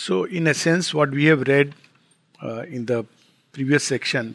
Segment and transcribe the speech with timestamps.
[0.00, 1.74] So, in a sense, what we have read
[2.42, 3.04] uh, in the
[3.52, 4.34] previous section,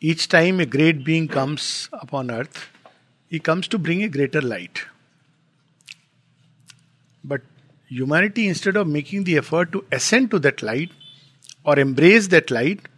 [0.00, 2.70] each time a great being comes upon earth,
[3.28, 4.80] he comes to bring a greater light.
[7.22, 7.42] But
[7.86, 10.90] humanity, instead of making the effort to ascend to that light
[11.64, 12.88] or embrace that light,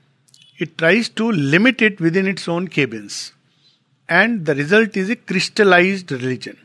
[0.58, 3.32] it tries to limit it within its own cabins.
[4.08, 6.56] And the result is a crystallized religion.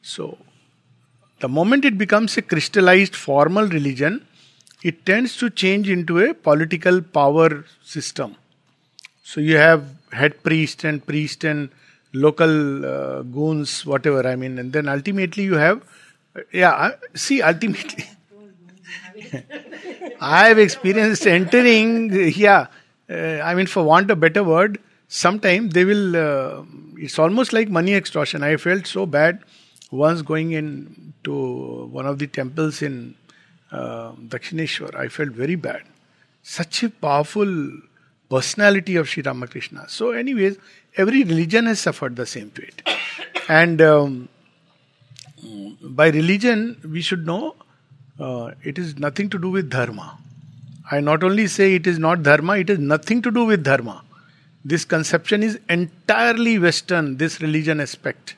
[0.00, 0.38] So,
[1.42, 4.24] the moment it becomes a crystallized formal religion,
[4.82, 8.36] it tends to change into a political power system.
[9.24, 11.70] So you have head priest and priest and
[12.12, 14.26] local uh, goons, whatever.
[14.26, 15.82] I mean, and then ultimately you have,
[16.52, 16.92] yeah.
[17.14, 18.04] See, ultimately,
[20.20, 22.12] I have experienced entering.
[22.36, 22.68] Yeah,
[23.10, 26.16] uh, I mean, for want a better word, sometimes they will.
[26.16, 26.62] Uh,
[26.98, 28.44] it's almost like money extortion.
[28.44, 29.42] I felt so bad
[29.92, 33.14] once going in to one of the temples in
[33.70, 34.94] uh, Dakshineshwar.
[34.94, 35.82] I felt very bad.
[36.42, 37.70] Such a powerful
[38.28, 39.88] personality of Sri Ramakrishna.
[39.88, 40.56] So, anyways,
[40.96, 42.82] every religion has suffered the same fate.
[43.48, 44.28] And um,
[45.82, 47.56] by religion, we should know
[48.20, 50.16] uh, it is nothing to do with dharma.
[50.90, 54.04] I not only say it is not dharma, it is nothing to do with dharma.
[54.64, 58.36] This conception is entirely Western, this religion aspect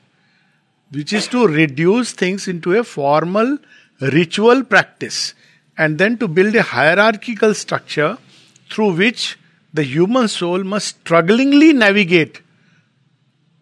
[0.95, 3.57] which is to reduce things into a formal
[3.99, 5.33] ritual practice
[5.77, 8.17] and then to build a hierarchical structure
[8.69, 9.37] through which
[9.73, 12.41] the human soul must strugglingly navigate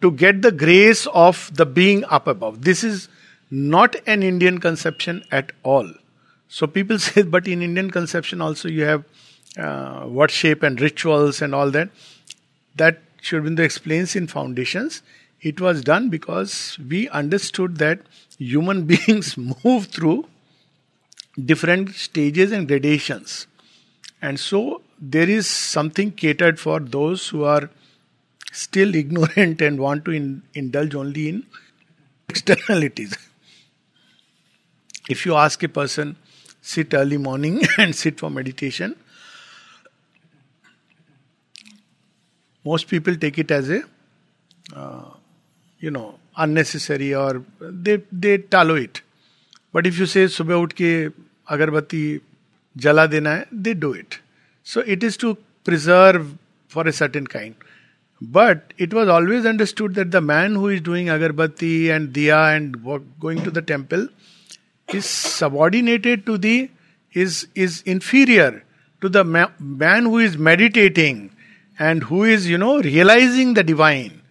[0.00, 2.62] to get the grace of the being up above.
[2.62, 3.08] This is
[3.50, 5.90] not an Indian conception at all.
[6.48, 9.04] So people say, but in Indian conception also you have
[9.58, 11.90] uh, worship and rituals and all that.
[12.76, 15.02] That Sri Aurobindo explains in Foundations
[15.44, 18.00] it was done because we understood that
[18.38, 20.26] human beings move through
[21.52, 23.46] different stages and gradations.
[24.22, 27.68] And so there is something catered for those who are
[28.52, 31.46] still ignorant and want to in, indulge only in
[32.28, 33.16] externalities.
[35.10, 36.16] if you ask a person,
[36.62, 38.96] sit early morning and sit for meditation,
[42.64, 43.82] most people take it as a
[44.74, 45.10] uh,
[45.83, 49.01] you know, unnecessary or they they tallow it.
[49.73, 50.91] But if you say सुबह उठ के
[51.55, 52.03] अगरबत्ती
[52.77, 54.19] जला देना है, they do it.
[54.63, 56.37] So it is to preserve
[56.67, 57.55] for a certain kind.
[58.21, 62.75] But it was always understood that the man who is doing agarbatti and diya and
[63.19, 64.09] going to the temple
[64.93, 66.69] is subordinated to the
[67.13, 68.63] is is inferior
[69.01, 71.31] to the ma- man who is meditating
[71.79, 74.21] and who is you know realizing the divine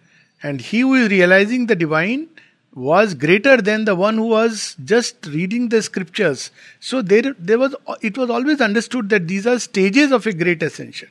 [0.42, 2.28] and he who is realizing the divine
[2.74, 6.50] was greater than the one who was just reading the scriptures.
[6.80, 10.62] So there, there was it was always understood that these are stages of a great
[10.62, 11.08] ascension.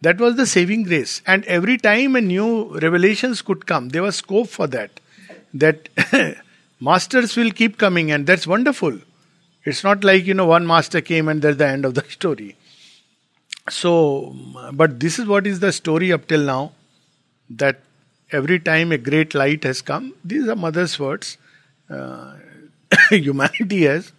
[0.00, 1.22] That was the saving grace.
[1.26, 4.98] And every time a new revelations could come, there was scope for that.
[5.54, 5.88] That
[6.80, 8.98] masters will keep coming, and that's wonderful.
[9.64, 12.56] It's not like, you know, one master came and that's the end of the story.
[13.70, 14.34] So,
[14.72, 16.72] but this is what is the story up till now
[17.48, 17.80] that
[18.32, 21.38] every time a great light has come, these are mother's words.
[21.88, 22.34] Uh,
[23.10, 24.12] humanity has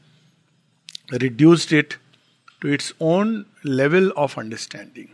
[1.12, 1.98] reduced it
[2.62, 5.10] to its own level of understanding.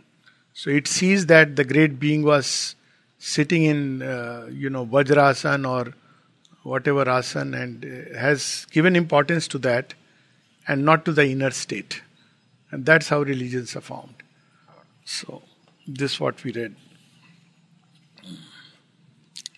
[0.54, 2.76] So it sees that the great being was
[3.18, 5.94] sitting in, uh, you know, Vajrasan or
[6.62, 9.94] whatever asan and uh, has given importance to that
[10.68, 12.02] and not to the inner state.
[12.70, 14.22] And that's how religions are formed.
[15.04, 15.42] So,
[15.86, 16.76] this is what we read.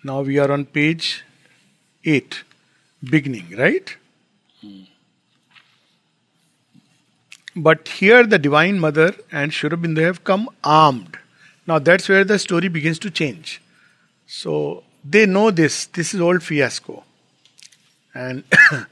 [0.04, 1.24] Now we are on page
[2.04, 2.42] 8,
[3.04, 3.96] beginning, right?
[7.54, 11.18] But here the Divine Mother and Sri Aurobindo have come armed.
[11.66, 13.60] Now that's where the story begins to change.
[14.26, 15.86] So they know this.
[15.86, 17.04] This is old fiasco.
[18.14, 18.44] And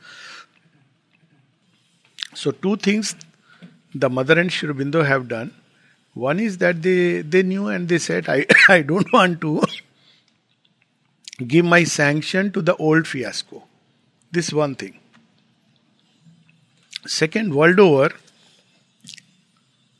[2.34, 3.16] so two things
[3.94, 5.54] the mother and Sri Aurobindo have done.
[6.14, 9.62] One is that they, they knew and they said, I, I don't want to
[11.44, 13.62] give my sanction to the old fiasco.
[14.30, 14.98] This one thing.
[17.06, 18.10] Second, world over,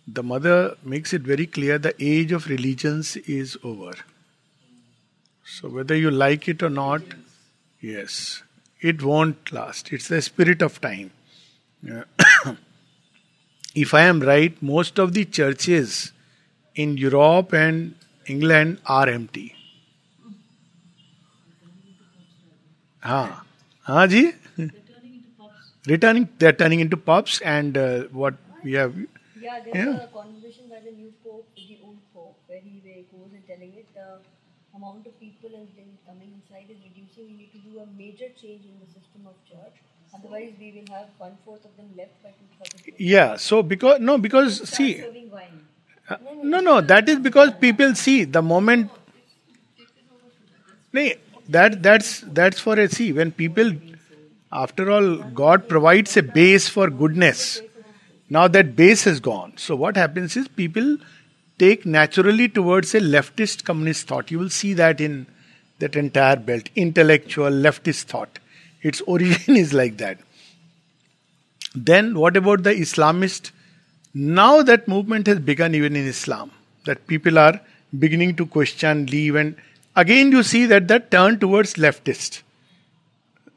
[0.07, 3.93] the mother makes it very clear the age of religions is over.
[5.45, 7.03] So, whether you like it or not,
[7.81, 8.43] yes,
[8.81, 9.93] it won't last.
[9.93, 11.11] It's the spirit of time.
[13.75, 16.13] if I am right, most of the churches
[16.75, 17.95] in Europe and
[18.27, 19.57] England are empty.
[23.03, 23.45] Ah,
[23.89, 24.33] हाँ जी
[25.89, 27.75] Returning, they're turning into pubs and
[28.13, 28.95] what we have.
[29.41, 31.11] Yeah, there's a new
[31.57, 31.97] the old
[32.47, 34.21] where he goes and the
[34.77, 37.25] amount of people and things coming inside is reducing.
[37.29, 39.81] We need to do a major change in the system of church.
[40.15, 42.13] Otherwise, we will have one fourth of them left
[42.99, 43.37] Yeah.
[43.37, 45.03] So because no, because see.
[46.43, 48.91] No, no, that is because people see the moment.
[50.95, 53.73] नहीं that that's that's for a see when people.
[54.53, 57.61] After all, God provides a base for goodness.
[58.29, 59.53] Now that base is gone.
[59.57, 60.99] So what happens is people
[61.59, 64.31] take naturally towards a leftist communist thought.
[64.31, 65.27] You will see that in
[65.79, 68.39] that entire belt, intellectual leftist thought.
[68.83, 70.19] Its origin is like that.
[71.75, 73.53] Then what about the Islamist?
[74.15, 76.51] Now that movement has begun even in Islam,
[76.87, 77.61] that people are
[77.97, 79.55] beginning to question, leave, and
[79.97, 82.43] again you see that that turn towards leftist.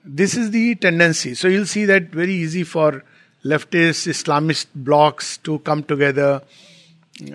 [0.06, 1.33] This is the tendency.
[1.35, 3.03] So you'll see that very easy for
[3.44, 6.41] leftist Islamist blocks to come together,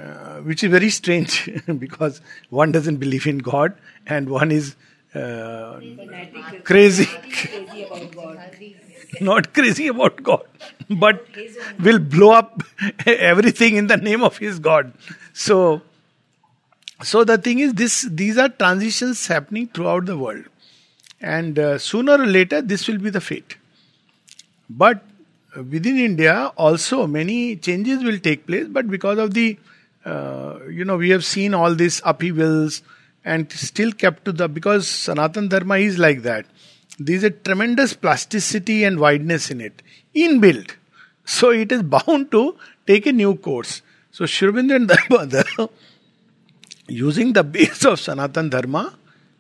[0.01, 3.75] uh, which is very strange because one doesn't believe in God
[4.07, 4.77] and one is
[5.15, 5.81] uh,
[6.65, 8.39] crazy, crazy about God.
[9.21, 10.45] not crazy about God,
[10.91, 11.27] but
[11.81, 12.63] will blow up
[13.07, 14.93] everything in the name of his God.
[15.33, 15.83] So,
[17.03, 20.45] so the thing is, this these are transitions happening throughout the world,
[21.21, 23.57] and uh, sooner or later this will be the fate.
[24.69, 25.03] But
[25.57, 28.67] within India, also many changes will take place.
[28.69, 29.59] But because of the,
[30.05, 32.83] uh, you know, we have seen all these upheavals
[33.25, 36.47] and still kept to the because Sanatan Dharma is like that.
[36.99, 39.83] There is a tremendous plasticity and wideness in it,
[40.15, 40.73] inbuilt.
[41.25, 42.57] So it is bound to
[42.87, 43.83] take a new course.
[44.11, 45.69] So and Dharma,
[46.89, 48.95] using the base of Sanatan Dharma,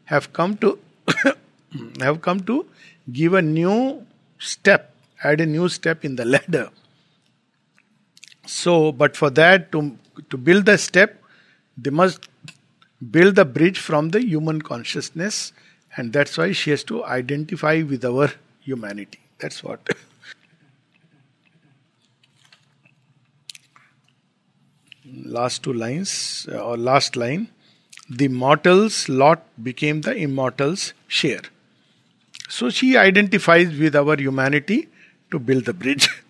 [0.04, 0.78] have come to
[2.00, 2.66] have come to
[3.10, 4.06] give a new
[4.38, 6.70] step, add a new step in the ladder.
[8.46, 9.96] So, but for that, to,
[10.30, 11.22] to build the step,
[11.76, 12.28] they must
[13.10, 15.52] build the bridge from the human consciousness,
[15.96, 18.30] and that's why she has to identify with our
[18.60, 19.20] humanity.
[19.38, 19.80] That's what.
[25.24, 27.48] last two lines, uh, or last line.
[28.10, 31.42] The mortal's lot became the immortal's share.
[32.48, 34.88] So she identifies with our humanity
[35.30, 36.08] to build the bridge.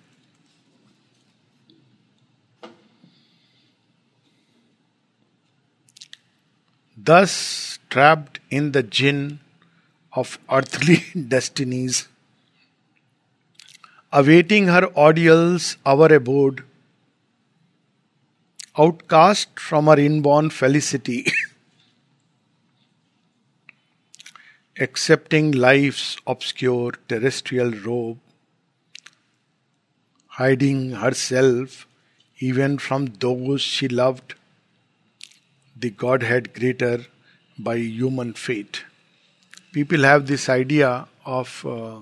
[6.96, 9.38] Thus, trapped in the gin
[10.12, 12.08] of earthly destinies,
[14.12, 16.64] awaiting her ordeals, our abode,
[18.78, 21.26] outcast from her inborn felicity,
[24.78, 28.19] accepting life's obscure terrestrial robe,
[30.26, 31.86] hiding herself
[32.38, 34.34] even from those she loved,
[35.76, 37.04] the Godhead greater
[37.58, 38.84] by human fate.
[39.72, 41.98] People have this idea of uh,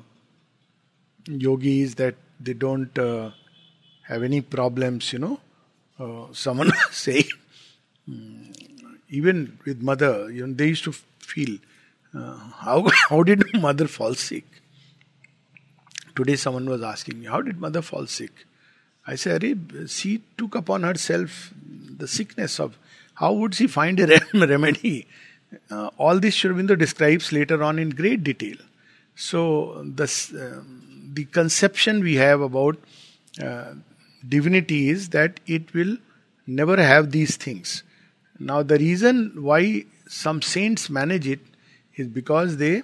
[1.26, 3.30] yogis that they don't uh,
[4.02, 5.40] have any problems, you know.
[5.98, 7.28] Uh, someone was saying,
[8.08, 8.54] mm,
[9.08, 11.58] even with mother, you know, they used to feel,
[12.14, 14.44] uh, how, how did mother fall sick?
[16.14, 18.46] Today, someone was asking me, How did mother fall sick?
[19.06, 19.44] I said,
[19.88, 21.52] she took upon herself
[21.98, 22.78] the sickness of.
[23.14, 25.06] How would she find a rem- remedy?
[25.70, 28.56] Uh, all this Sri Aurobindo describes later on in great detail.
[29.14, 32.76] So, this, um, the conception we have about
[33.42, 33.74] uh,
[34.28, 35.96] divinity is that it will
[36.46, 37.82] never have these things.
[38.38, 41.40] Now, the reason why some saints manage it
[41.96, 42.82] is because they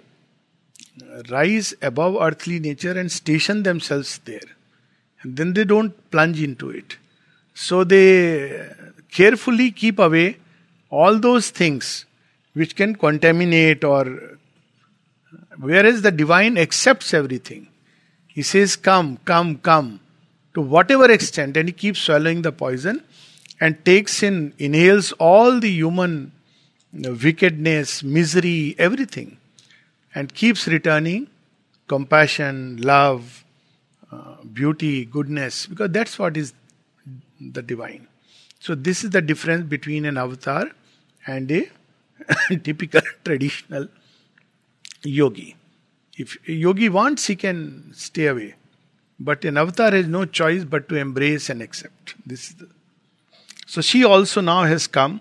[1.30, 4.48] rise above earthly nature and station themselves there.
[5.22, 6.96] And then they don't plunge into it.
[7.54, 8.68] So they
[9.10, 10.38] carefully keep away
[10.90, 12.06] all those things
[12.54, 14.38] which can contaminate or.
[15.58, 17.68] Whereas the divine accepts everything.
[18.26, 20.00] He says, Come, come, come,
[20.54, 23.02] to whatever extent, and he keeps swallowing the poison
[23.60, 26.32] and takes in, inhales all the human
[26.92, 29.38] wickedness, misery, everything
[30.14, 31.28] and keeps returning
[31.88, 33.44] compassion, love,
[34.10, 36.52] uh, beauty, goodness, because that's what is
[37.40, 38.06] the divine.
[38.60, 40.70] So, this is the difference between an avatar
[41.26, 41.70] and a
[42.62, 43.88] typical traditional
[45.02, 45.56] yogi.
[46.16, 48.54] If a yogi wants, he can stay away.
[49.24, 52.14] But an avatar has no choice but to embrace and accept.
[52.26, 52.68] This is the,
[53.66, 55.20] so she also now has come,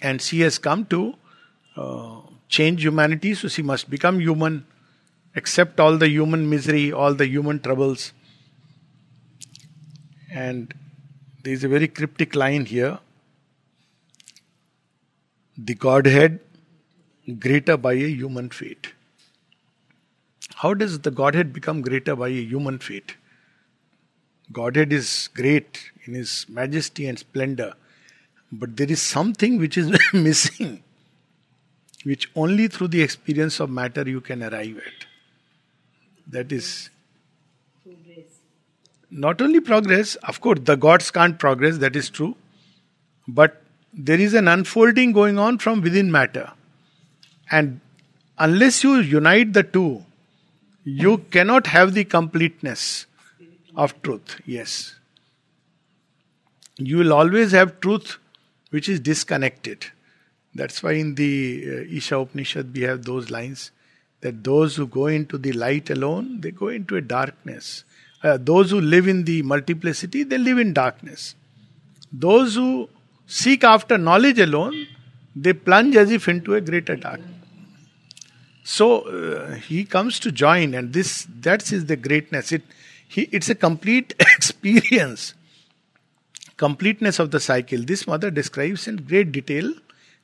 [0.00, 1.14] and she has come to
[1.76, 4.66] uh, change humanity, so she must become human.
[5.40, 8.12] accept all the human misery, all the human troubles.
[10.30, 10.74] And
[11.42, 12.98] there is a very cryptic line here
[15.56, 16.40] the Godhead
[17.38, 18.92] greater by a human fate.
[20.62, 23.16] How does the Godhead become greater by a human fate?
[24.52, 27.72] Godhead is great in his majesty and splendor,
[28.52, 30.84] but there is something which is missing,
[32.04, 35.06] which only through the experience of matter you can arrive at.
[36.28, 36.90] That is
[37.82, 38.38] progress.
[39.10, 42.36] not only progress, of course, the gods can't progress, that is true,
[43.26, 43.60] but
[43.92, 46.52] there is an unfolding going on from within matter.
[47.50, 47.80] And
[48.38, 50.04] unless you unite the two,
[50.84, 53.06] you cannot have the completeness
[53.76, 54.40] of truth.
[54.46, 54.96] Yes.
[56.76, 58.18] You will always have truth
[58.70, 59.86] which is disconnected.
[60.54, 63.70] That's why in the uh, Isha Upanishad we have those lines
[64.20, 67.84] that those who go into the light alone, they go into a darkness.
[68.22, 71.34] Uh, those who live in the multiplicity, they live in darkness.
[72.12, 72.88] Those who
[73.26, 74.86] seek after knowledge alone,
[75.34, 77.31] they plunge as if into a greater darkness.
[78.64, 82.52] So uh, he comes to join, and this that is the greatness.
[82.52, 82.62] It
[83.08, 85.34] he, it's a complete experience,
[86.56, 87.82] completeness of the cycle.
[87.82, 89.72] This mother describes in great detail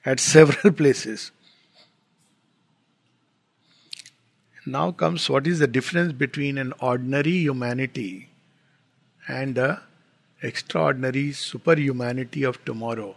[0.05, 1.33] at several places.
[4.65, 8.29] Now comes what is the difference between an ordinary humanity
[9.27, 9.83] and a
[10.43, 13.17] extraordinary superhumanity of tomorrow.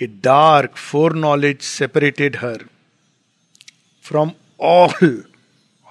[0.00, 2.58] A dark foreknowledge separated her
[4.00, 4.92] from all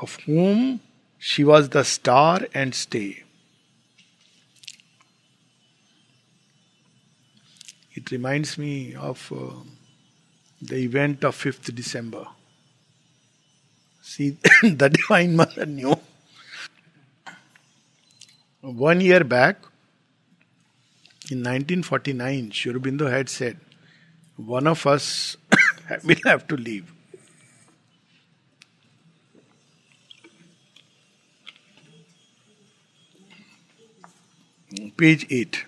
[0.01, 0.81] of whom
[1.17, 3.23] she was the star and stay.
[7.93, 9.53] It reminds me of uh,
[10.61, 12.25] the event of 5th December.
[14.01, 15.95] See, the Divine Mother knew.
[18.61, 19.57] One year back,
[21.31, 23.57] in 1949, Sri Aurobindo had said,
[24.37, 25.37] one of us
[26.03, 26.91] will have to leave.
[34.97, 35.65] Page 8.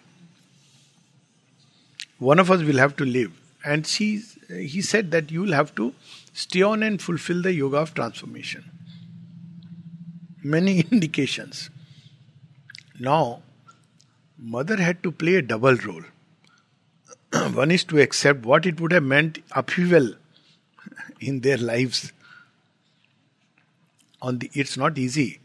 [2.18, 3.32] One of us will have to live.
[3.64, 5.94] And she, he said that you will have to
[6.34, 8.64] stay on and fulfill the yoga of transformation.
[10.44, 11.70] Many indications.
[13.00, 13.42] Now,
[14.38, 16.04] mother had to play a double role.
[17.54, 20.14] One is to accept what it would have meant upheaval
[21.20, 22.12] in their lives.
[24.22, 25.40] On the, it's not easy.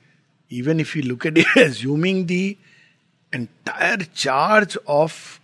[0.49, 2.57] Even if you look at it, assuming the
[3.33, 5.41] entire charge of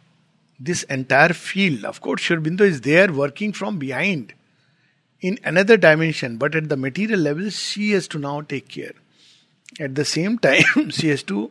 [0.59, 1.85] this entire field.
[1.85, 4.33] Of course, Sri Aurobindo is there working from behind
[5.21, 8.95] in another dimension, but at the material level, she has to now take care.
[9.79, 11.51] At the same time, she has to.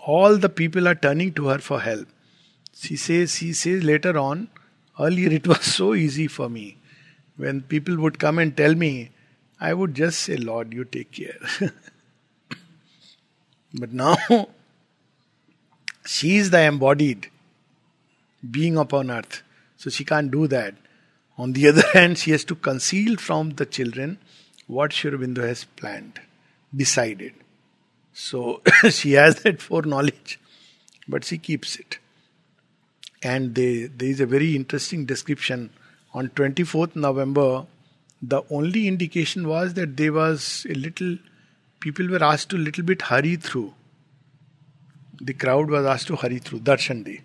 [0.00, 2.06] All the people are turning to her for help.
[2.78, 4.48] She says, she says later on,
[5.00, 6.76] earlier it was so easy for me.
[7.36, 9.10] When people would come and tell me,
[9.58, 11.38] I would just say, Lord, you take care.
[13.74, 14.16] but now,
[16.06, 17.30] she is the embodied
[18.50, 19.42] being upon earth.
[19.78, 20.74] So she can't do that.
[21.38, 24.18] On the other hand, she has to conceal from the children
[24.66, 26.20] what Sri has planned,
[26.74, 27.32] decided.
[28.12, 30.38] So she has that foreknowledge,
[31.08, 31.98] but she keeps it.
[33.26, 35.70] And they, there is a very interesting description.
[36.14, 37.66] On 24th November,
[38.22, 41.16] the only indication was that there was a little,
[41.80, 43.74] people were asked to little bit hurry through.
[45.20, 47.22] The crowd was asked to hurry through Darshan Day.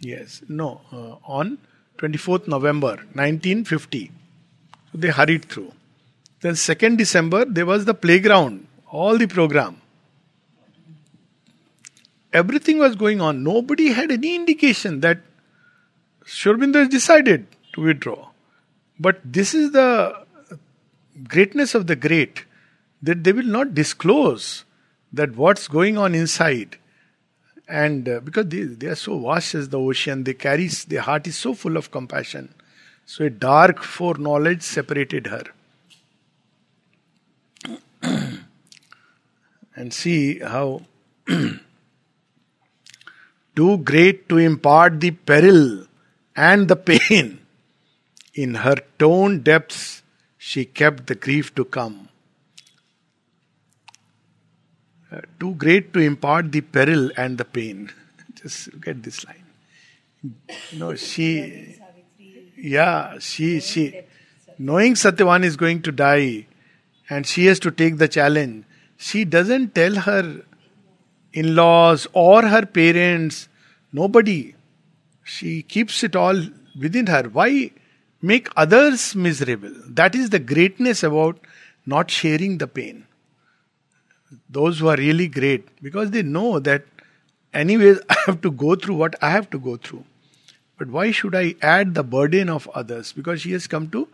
[0.00, 1.58] Yes, no, uh, on
[1.98, 4.12] 24th November 1950.
[4.92, 5.72] So they hurried through.
[6.42, 9.80] Then 2nd December, there was the playground, all the program.
[12.32, 13.42] Everything was going on.
[13.42, 15.20] Nobody had any indication that
[16.24, 18.28] Sri Aurobindo has decided to withdraw.
[18.98, 20.26] But this is the
[21.28, 22.44] greatness of the great
[23.02, 24.64] that they will not disclose
[25.12, 26.76] that what's going on inside
[27.68, 31.26] and uh, because they, they are so vast as the ocean they carry their heart
[31.26, 32.54] is so full of compassion
[33.04, 35.44] so a dark foreknowledge separated her
[39.74, 40.82] and see how
[43.56, 45.86] too great to impart the peril
[46.36, 47.38] and the pain
[48.34, 50.02] in her tone depths
[50.36, 51.96] she kept the grief to come
[55.12, 57.90] uh, too great to impart the peril and the pain.
[58.34, 59.44] Just look at this line.
[60.72, 61.76] Know, she,
[62.56, 64.00] yeah, she, she,
[64.58, 66.46] Knowing Satyavan is going to die
[67.08, 68.64] and she has to take the challenge,
[68.96, 70.42] she doesn't tell her
[71.36, 73.48] in laws or her parents,
[73.92, 74.54] nobody.
[75.22, 76.42] She keeps it all
[76.80, 77.24] within her.
[77.24, 77.70] Why
[78.22, 79.74] make others miserable?
[79.86, 81.38] That is the greatness about
[81.84, 83.06] not sharing the pain.
[84.48, 86.84] Those who are really great, because they know that
[87.52, 90.04] anyways I have to go through what I have to go through.
[90.78, 93.12] But why should I add the burden of others?
[93.12, 94.08] Because she has come to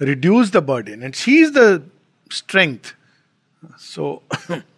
[0.00, 1.82] reduce the burden, and she is the
[2.30, 2.94] strength.
[3.76, 4.22] So,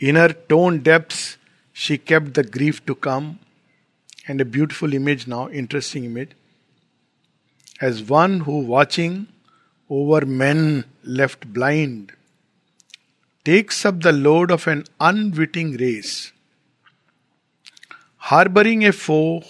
[0.00, 1.36] in her tone depths,
[1.72, 3.38] she kept the grief to come.
[4.26, 6.30] And a beautiful image now, interesting image.
[7.80, 9.28] As one who watching
[9.88, 12.12] over men left blind
[13.44, 16.32] takes up the load of an unwitting race,
[18.16, 19.42] harboring a foe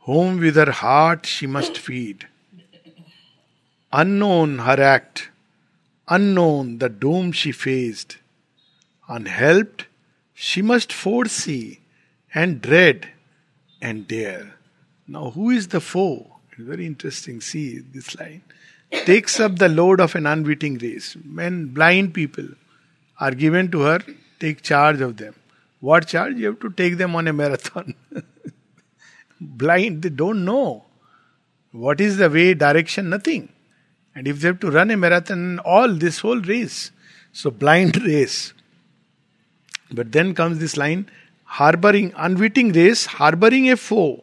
[0.00, 2.26] whom with her heart she must feed.
[3.92, 5.30] Unknown her act,
[6.06, 8.18] unknown the doom she faced,
[9.08, 9.86] unhelped
[10.34, 11.80] she must foresee
[12.32, 13.08] and dread
[13.80, 14.54] and dare.
[15.08, 16.36] Now, who is the foe?
[16.56, 17.40] Very interesting.
[17.40, 18.42] See this line.
[18.90, 21.16] Takes up the load of an unwitting race.
[21.24, 22.46] Men, blind people,
[23.18, 24.00] are given to her,
[24.38, 25.34] take charge of them.
[25.80, 26.36] What charge?
[26.36, 27.94] You have to take them on a marathon.
[29.40, 30.84] Blind, they don't know.
[31.72, 33.10] What is the way, direction?
[33.10, 33.48] Nothing.
[34.14, 36.90] And if they have to run a marathon, all this whole race.
[37.32, 38.52] So, blind race.
[39.90, 41.08] But then comes this line
[41.44, 44.22] harboring, unwitting race, harboring a foe,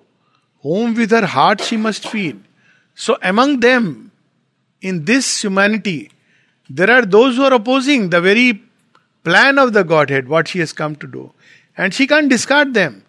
[0.61, 2.43] whom with her heart she must feed.
[2.93, 4.11] So, among them,
[4.81, 6.11] in this humanity,
[6.69, 8.61] there are those who are opposing the very
[9.23, 11.31] plan of the Godhead, what she has come to do.
[11.75, 13.03] And she can't discard them.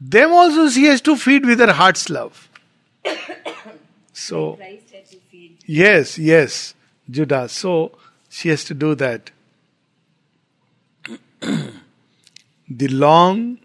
[0.00, 2.48] Them also she has to feed with her heart's love.
[4.16, 4.60] So,
[5.66, 6.74] yes, yes,
[7.10, 7.52] Judas.
[7.52, 9.32] So, she has to do that.
[12.76, 13.58] the long,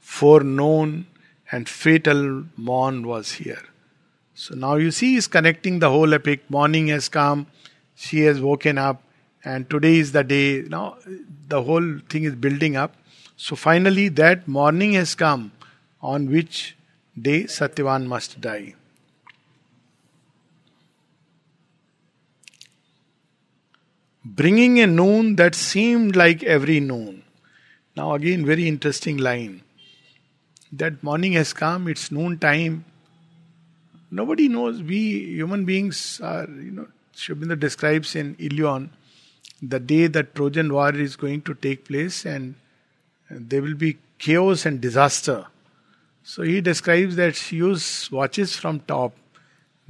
[0.00, 1.06] foreknown,
[1.50, 3.62] and fatal morn was here.
[4.34, 6.48] So now you see, he's connecting the whole epic.
[6.48, 7.46] Morning has come,
[7.94, 9.02] she has woken up,
[9.44, 10.62] and today is the day.
[10.62, 10.96] Now
[11.48, 12.94] the whole thing is building up.
[13.36, 15.52] So finally, that morning has come
[16.02, 16.76] on which
[17.20, 18.74] day Satyavan must die.
[24.22, 27.22] Bringing a noon that seemed like every noon.
[28.00, 29.60] Now, again, very interesting line.
[30.72, 32.86] That morning has come, it's noon time.
[34.10, 34.82] Nobody knows.
[34.82, 35.00] We
[35.34, 38.88] human beings are, you know, Sri describes in Ilion
[39.60, 42.54] the day that Trojan War is going to take place and
[43.28, 45.44] there will be chaos and disaster.
[46.22, 49.12] So he describes that Zeus watches from top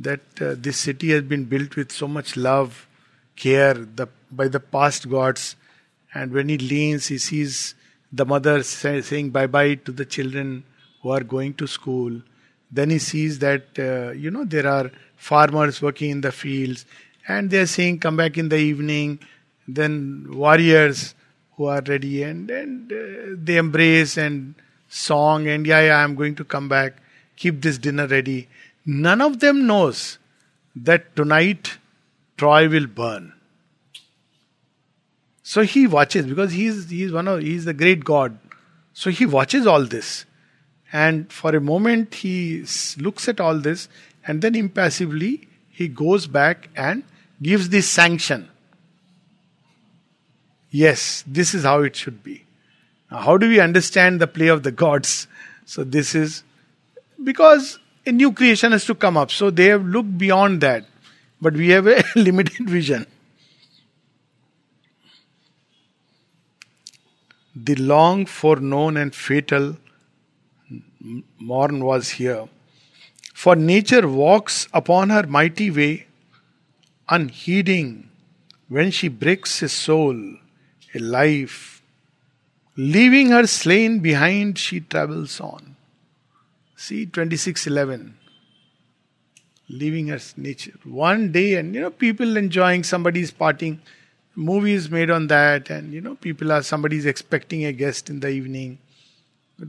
[0.00, 2.88] that uh, this city has been built with so much love,
[3.36, 5.54] care the, by the past gods,
[6.12, 7.76] and when he leans, he sees
[8.12, 10.64] the mother say, saying bye bye to the children
[11.02, 12.20] who are going to school.
[12.70, 16.86] Then he sees that uh, you know there are farmers working in the fields,
[17.26, 19.18] and they are saying come back in the evening
[19.74, 21.14] then warriors
[21.56, 24.54] who are ready and, and uh, they embrace and
[24.88, 26.94] song and yeah, yeah, I'm going to come back.
[27.36, 28.48] Keep this dinner ready.
[28.84, 30.18] None of them knows
[30.74, 31.78] that tonight
[32.36, 33.32] Troy will burn.
[35.50, 38.38] So he watches because he's he's one of he's the great God.
[38.92, 40.24] So he watches all this,
[40.92, 42.64] and for a moment he
[42.98, 43.88] looks at all this,
[44.24, 47.02] and then impassively he goes back and
[47.42, 48.48] gives this sanction.
[50.70, 52.44] Yes, this is how it should be.
[53.10, 55.26] Now, how do we understand the play of the gods?
[55.64, 56.44] So, this is
[57.24, 59.32] because a new creation has to come up.
[59.32, 60.84] So, they have looked beyond that.
[61.40, 63.06] But we have a limited vision.
[67.62, 69.76] The long foreknown and fatal
[71.38, 72.48] morn was here.
[73.34, 76.06] For nature walks upon her mighty way,
[77.08, 78.10] unheeding
[78.68, 80.16] when she breaks a soul
[80.94, 81.82] a life.
[82.76, 85.76] Leaving her slain behind, she travels on.
[86.76, 88.16] See 2611.
[89.68, 90.78] Leaving her nature.
[90.84, 93.80] One day, and you know, people enjoying somebody's parting.
[94.34, 98.28] Movies made on that, and you know, people are somebody's expecting a guest in the
[98.28, 98.78] evening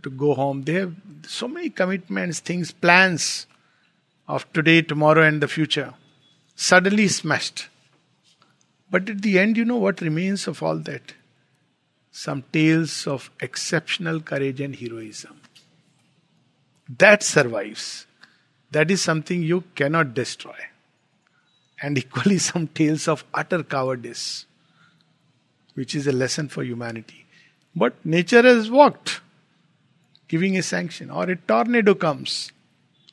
[0.04, 0.64] to go home.
[0.64, 0.96] They have
[1.26, 3.48] so many commitments, things, plans
[4.28, 5.94] of today, tomorrow, and the future.
[6.56, 7.68] Suddenly smashed.
[8.90, 11.14] But at the end, you know what remains of all that?
[12.12, 15.40] Some tales of exceptional courage and heroism.
[16.98, 18.06] That survives.
[18.72, 20.56] that is something you cannot destroy.
[21.82, 24.46] And equally, some tales of utter cowardice,
[25.74, 27.26] which is a lesson for humanity.
[27.76, 29.22] But nature has walked,
[30.28, 31.10] giving a sanction.
[31.10, 32.52] Or a tornado comes,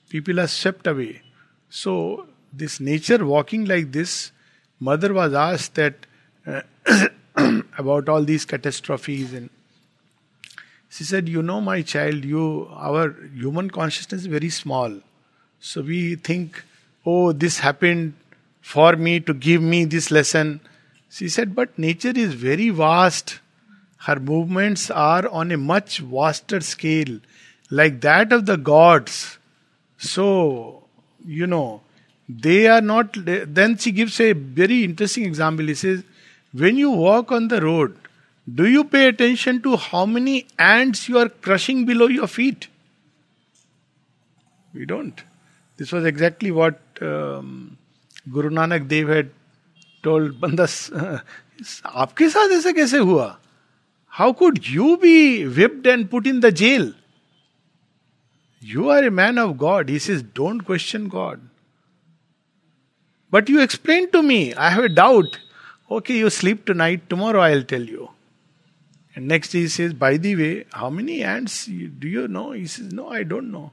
[0.08, 1.22] people are swept away.
[1.70, 4.32] So, this nature walking like this,
[4.80, 6.06] mother was asked that
[6.46, 6.62] uh,
[7.78, 9.50] about all these catastrophes and
[10.88, 14.98] she said you know my child you our human consciousness is very small
[15.60, 16.62] so we think
[17.04, 18.14] oh this happened
[18.60, 20.60] for me to give me this lesson
[21.10, 23.40] she said but nature is very vast.
[23.98, 27.18] Her movements are on a much vaster scale
[27.70, 29.38] like that of the gods.
[29.96, 30.84] So
[31.24, 31.82] you know
[32.28, 35.66] they are not then she gives a very interesting example.
[35.66, 36.04] She says
[36.52, 37.96] when you walk on the road
[38.54, 42.68] do you pay attention to how many ants you are crushing below your feet?
[44.72, 45.22] We don't.
[45.76, 47.76] This was exactly what um,
[48.30, 49.30] guru nanak dev had
[50.03, 50.91] told bandas
[51.85, 53.29] आपके साथ ऐसा कैसे हुआ
[54.19, 56.91] how could you be whipped and put in the jail
[58.73, 61.49] you are a man of god he says don't question god
[63.33, 64.53] but you explain to me.
[64.53, 65.39] I have a doubt.
[65.89, 67.09] Okay, you sleep tonight.
[67.09, 68.09] Tomorrow I'll tell you.
[69.15, 72.51] And next he says, By the way, how many ants do you know?
[72.51, 73.71] He says, No, I don't know.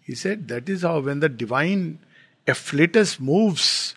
[0.00, 1.98] He said, That is how when the divine
[2.46, 3.94] afflatus moves,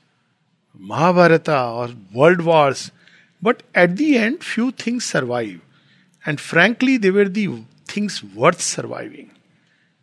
[0.79, 2.91] Mahabharata or world wars,
[3.41, 5.61] but at the end, few things survive.
[6.25, 9.31] And frankly, they were the things worth surviving.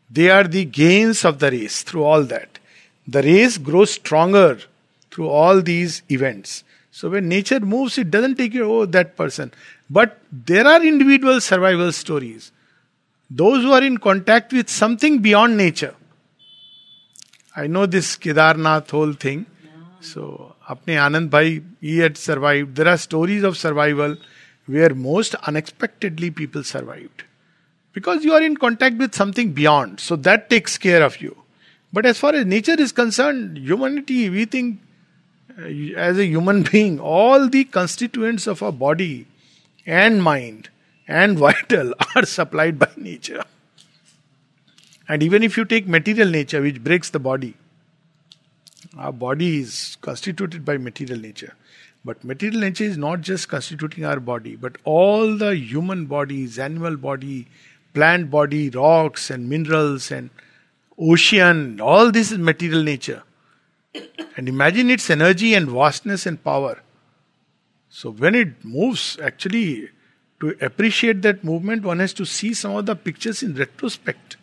[0.09, 2.59] They are the gains of the race through all that.
[3.07, 4.59] The race grows stronger
[5.11, 6.63] through all these events.
[6.91, 9.51] So when nature moves, it doesn't take you, oh, that person.
[9.89, 12.51] But there are individual survival stories.
[13.29, 15.95] Those who are in contact with something beyond nature.
[17.55, 19.47] I know this Kedarnath whole thing.
[20.01, 22.75] So, Anand Bhai, he had survived.
[22.75, 24.17] There are stories of survival
[24.65, 27.23] where most unexpectedly people survived.
[27.91, 29.99] Because you are in contact with something beyond.
[29.99, 31.37] So that takes care of you.
[31.91, 34.81] But as far as nature is concerned, humanity, we think
[35.59, 39.27] uh, as a human being, all the constituents of our body
[39.85, 40.69] and mind
[41.07, 43.43] and vital are supplied by nature.
[45.07, 47.55] And even if you take material nature, which breaks the body,
[48.97, 51.53] our body is constituted by material nature.
[52.05, 56.97] But material nature is not just constituting our body, but all the human bodies, animal
[56.97, 57.47] body,
[57.93, 60.29] plant body, rocks and minerals and
[60.97, 63.23] ocean, all this is material nature.
[64.35, 66.81] And imagine its energy and vastness and power.
[67.89, 69.89] So when it moves, actually,
[70.39, 74.35] to appreciate that movement, one has to see some of the pictures in retrospect.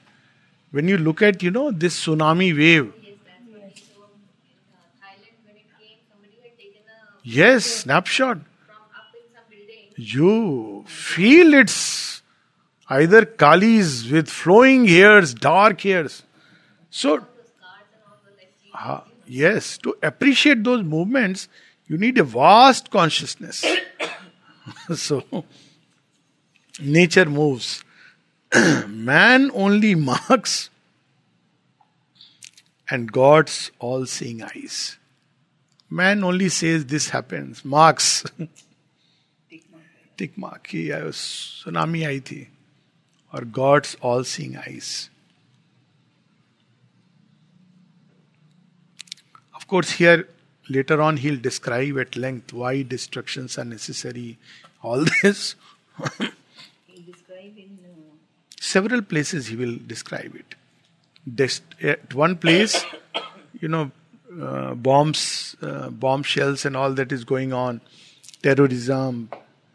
[0.71, 2.93] When you look at, you know, this tsunami wave.
[7.33, 8.38] Yes, snapshot.
[9.97, 12.23] You feel it's
[12.88, 16.23] either Kalis with flowing hairs, dark hairs.
[16.90, 17.27] So,
[18.75, 19.01] uh,
[19.33, 21.47] Yes, to appreciate those movements,
[21.87, 23.64] you need a vast consciousness.
[24.97, 25.23] so,
[26.81, 27.85] nature moves.
[28.88, 30.69] Man only marks,
[32.90, 34.99] and God's all seeing eyes.
[35.90, 38.24] Man only says this happens marks
[40.18, 42.46] tick mark की tsunami आई थी।
[43.33, 44.87] और God's all seeing eyes
[49.55, 50.24] of course here
[50.70, 54.37] later on he describe at length why destruction are necessary
[54.85, 55.55] all this
[58.72, 60.55] several places he will describe it
[61.85, 62.85] at one place
[63.62, 63.85] you know
[64.40, 67.81] uh, bombs, uh, bomb shells, and all that is going on,
[68.43, 69.31] terrorism.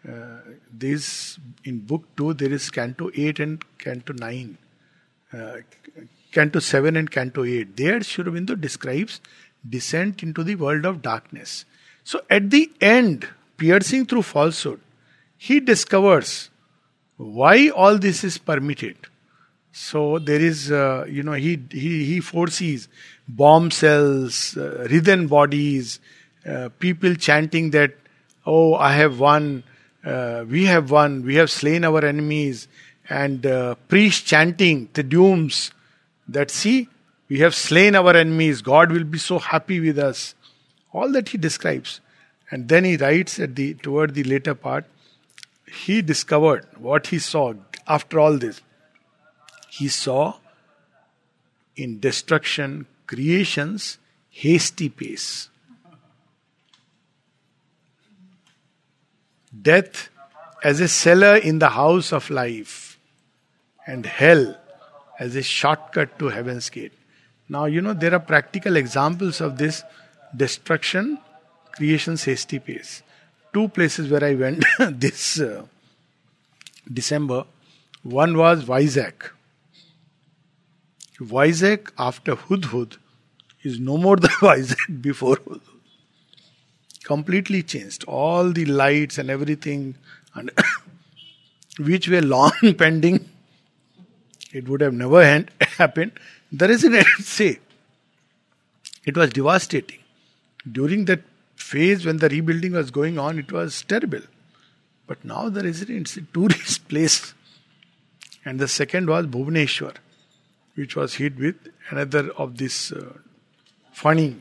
[0.08, 0.41] Uh,
[0.72, 4.58] this in book two there is Canto eight and Canto nine,
[5.34, 5.58] uh,
[6.32, 7.76] Canto seven and Canto eight.
[7.76, 9.20] There Sri describes
[9.68, 11.65] descent into the world of darkness.
[12.04, 14.80] So at the end, piercing through falsehood,
[15.38, 16.52] he discovers
[17.18, 18.96] why all this is permitted.
[19.78, 22.88] So there is, uh, you know, he, he, he foresees
[23.28, 24.88] bomb cells, uh,
[25.28, 26.00] bodies,
[26.50, 27.94] uh, people chanting that,
[28.46, 29.66] oh, I have won,
[30.06, 32.70] uh, we have won, we have slain our enemies,
[33.10, 35.72] and uh, priests chanting the dooms
[36.30, 36.88] that see,
[37.28, 38.62] we have slain our enemies.
[38.62, 40.36] God will be so happy with us.
[40.94, 42.00] All that he describes.
[42.50, 44.86] And then he writes at the toward the later part,
[45.70, 48.62] he discovered what he saw after all this.
[49.78, 50.36] He saw
[51.76, 53.98] in destruction, creation's
[54.30, 55.50] hasty pace.
[59.62, 60.08] Death
[60.64, 62.98] as a cellar in the house of life,
[63.86, 64.58] and hell
[65.20, 66.94] as a shortcut to heaven's gate.
[67.50, 69.84] Now, you know, there are practical examples of this
[70.36, 71.20] destruction,
[71.74, 73.04] creation's hasty pace.
[73.54, 75.66] Two places where I went this uh,
[76.92, 77.44] December.
[78.04, 79.35] One was Vizag.
[81.19, 82.97] Vizag after Hudhud
[83.63, 85.62] is no more the Vizag before Hudhud.
[87.04, 88.04] Completely changed.
[88.06, 89.95] All the lights and everything,
[90.34, 90.51] and
[91.80, 93.30] which were long pending,
[94.51, 95.23] it would have never
[95.62, 96.12] happened.
[96.51, 97.60] The residents say
[99.06, 99.99] it was devastating.
[100.69, 101.21] During that
[101.56, 104.21] phase when the rebuilding was going on, it was terrible.
[105.08, 107.34] But now the residents, a tourist place.
[108.43, 109.95] And the second was Bhubaneswar,
[110.76, 111.56] which was hit with
[111.90, 113.14] another of this uh,
[113.92, 114.36] Fani.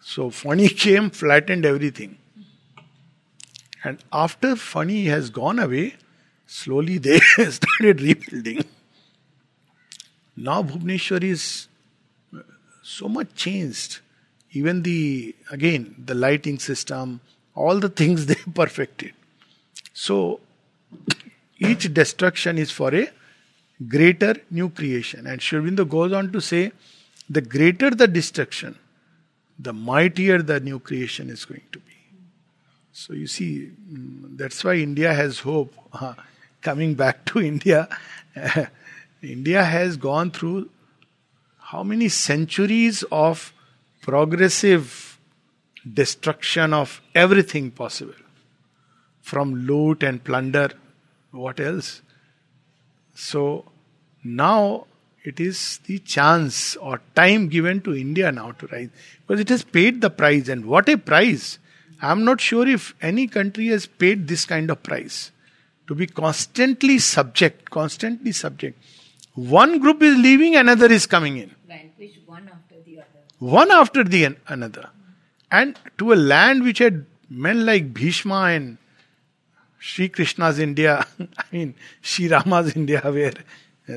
[0.00, 2.18] So Fani came, flattened everything.
[3.82, 5.94] And after Fani has gone away,
[6.46, 7.18] slowly they
[7.50, 8.64] started rebuilding.
[10.36, 11.68] Now Bhubaneswar is
[12.36, 12.40] uh,
[12.82, 14.00] so much changed.
[14.52, 17.20] Even the, again, the lighting system,
[17.54, 19.14] all the things they perfected.
[19.92, 20.40] So
[21.58, 23.08] each destruction is for a
[23.88, 25.26] greater new creation.
[25.26, 26.72] And Sri goes on to say,
[27.28, 28.78] the greater the destruction,
[29.58, 31.92] the mightier the new creation is going to be.
[32.92, 35.74] So you see, mm, that's why India has hope.
[35.92, 36.14] Uh,
[36.62, 37.88] coming back to India,
[39.22, 40.68] India has gone through
[41.58, 43.52] how many centuries of
[44.00, 45.18] progressive
[45.94, 48.14] destruction of everything possible
[49.20, 50.70] from loot and plunder.
[51.32, 52.02] What else?
[53.14, 53.69] So
[54.22, 54.86] now
[55.22, 58.88] it is the chance or time given to India now to rise
[59.26, 61.58] because it has paid the price, and what a price!
[62.02, 65.32] I'm not sure if any country has paid this kind of price
[65.86, 68.82] to be constantly subject, constantly subject.
[69.34, 71.54] One group is leaving, another is coming in.
[71.68, 73.20] Vanquish one after the other.
[73.38, 74.90] One after the another.
[75.50, 78.78] And to a land which had men like Bhishma and
[79.78, 83.34] Sri Krishna's India, I mean, Sri Rama's India, where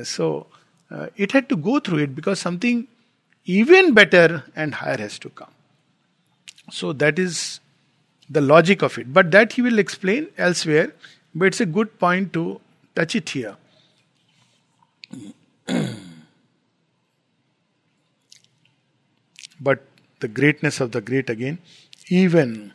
[0.02, 0.46] so
[0.90, 2.88] uh, it had to go through it because something
[3.44, 5.50] even better and higher has to come.
[6.70, 7.60] So that is
[8.28, 9.12] the logic of it.
[9.12, 10.92] But that he will explain elsewhere,
[11.34, 12.60] but it's a good point to
[12.94, 13.56] touch it here.
[19.60, 19.82] but
[20.20, 21.58] the greatness of the great again,
[22.08, 22.72] even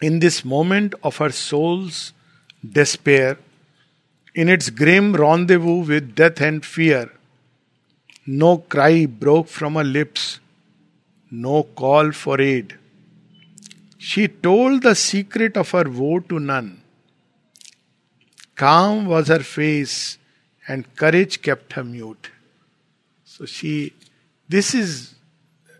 [0.00, 2.12] in this moment of her soul's
[2.66, 3.38] despair,
[4.34, 7.10] in its grim rendezvous with death and fear,
[8.26, 10.40] no cry broke from her lips,
[11.30, 12.78] no call for aid.
[13.98, 16.82] She told the secret of her woe to none.
[18.54, 20.18] Calm was her face,
[20.68, 22.30] and courage kept her mute.
[23.24, 23.92] So she,
[24.48, 25.14] this is,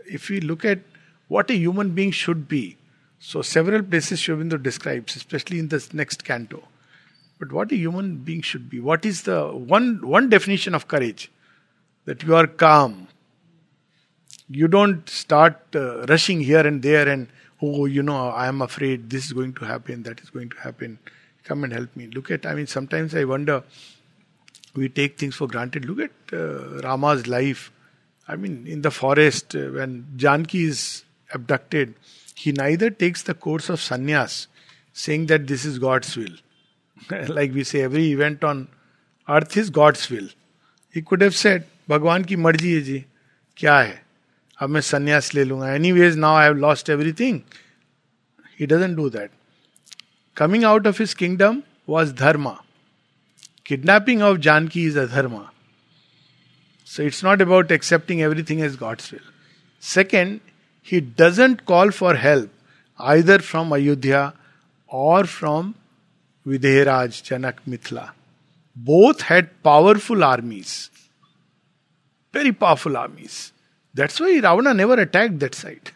[0.07, 0.81] if we look at
[1.29, 2.77] what a human being should be,
[3.19, 6.63] so several places Sri Aurobindo describes, especially in this next canto.
[7.39, 8.81] But what a human being should be.
[8.81, 11.31] What is the one one definition of courage?
[12.05, 13.09] That you are calm.
[14.49, 17.29] You don't start uh, rushing here and there and
[17.63, 20.59] oh, you know, I am afraid this is going to happen, that is going to
[20.59, 20.99] happen.
[21.45, 22.07] Come and help me.
[22.09, 22.47] Look at.
[22.47, 23.63] I mean, sometimes I wonder.
[24.75, 25.85] We take things for granted.
[25.85, 27.71] Look at uh, Rama's life.
[28.27, 31.95] I mean, in the forest uh, when Janki is abducted
[32.35, 34.49] he neither takes the course of sannyas,
[34.93, 36.37] saying that this is God's will.
[37.28, 38.68] like we say, every event on
[39.28, 40.30] earth is God's will.
[40.90, 43.04] He could have said, भगवान की मर्जी है जी
[43.58, 44.02] क्या है
[44.62, 47.40] अब मैं संन्यास ले लूंगा any ways now I have lost everything
[48.60, 49.32] he doesn't do that
[50.38, 52.48] coming out of his kingdom was धर्म
[53.70, 55.52] kidnapping of Janki is a dharma.
[56.84, 59.28] So it's not about accepting everything as God's will.
[59.80, 60.42] Second,
[60.82, 62.50] he doesn't call for help
[62.98, 64.24] either from Ayodhya
[64.88, 65.76] or from
[66.47, 68.13] Videhraj, Janak, Mithila.
[68.77, 70.91] Both had powerful armies.
[72.33, 73.53] Very powerful armies.
[73.95, 75.93] That's why Ravana never attacked that side.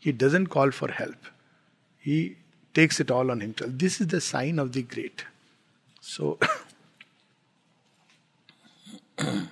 [0.00, 1.16] He doesn't call for help.
[1.98, 2.36] He
[2.72, 3.72] takes it all on himself.
[3.74, 5.24] This is the sign of the great.
[6.00, 6.38] So,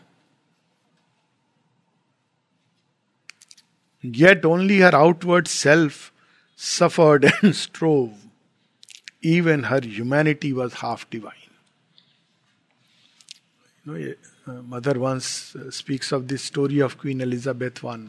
[4.01, 6.13] Yet only her outward self
[6.57, 8.24] suffered and strove.
[9.25, 11.33] Even her humanity was half divine.
[13.87, 18.09] You know, mother once uh, speaks of this story of Queen Elizabeth I,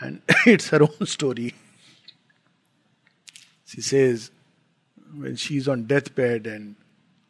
[0.00, 1.54] and it's her own story.
[3.64, 4.30] She says,
[5.14, 6.74] when she's on deathbed and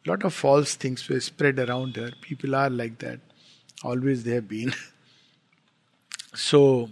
[0.05, 2.11] a lot of false things were spread around her.
[2.21, 3.19] People are like that.
[3.83, 4.73] Always they have been.
[6.33, 6.89] so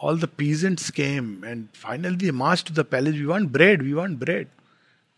[0.00, 3.14] all the peasants came and finally they marched to the palace.
[3.14, 4.48] We want bread, we want bread.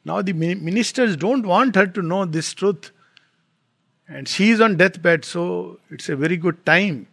[0.06, 2.92] Now the ministers don't want her to know this truth.
[4.08, 7.08] And she is on deathbed, so it's a very good time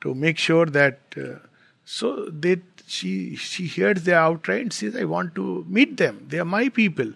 [0.00, 1.00] to make sure that.
[1.14, 1.46] Uh,
[1.84, 6.26] so they, she she hears their outright and says, "I want to meet them.
[6.28, 7.12] They are my people."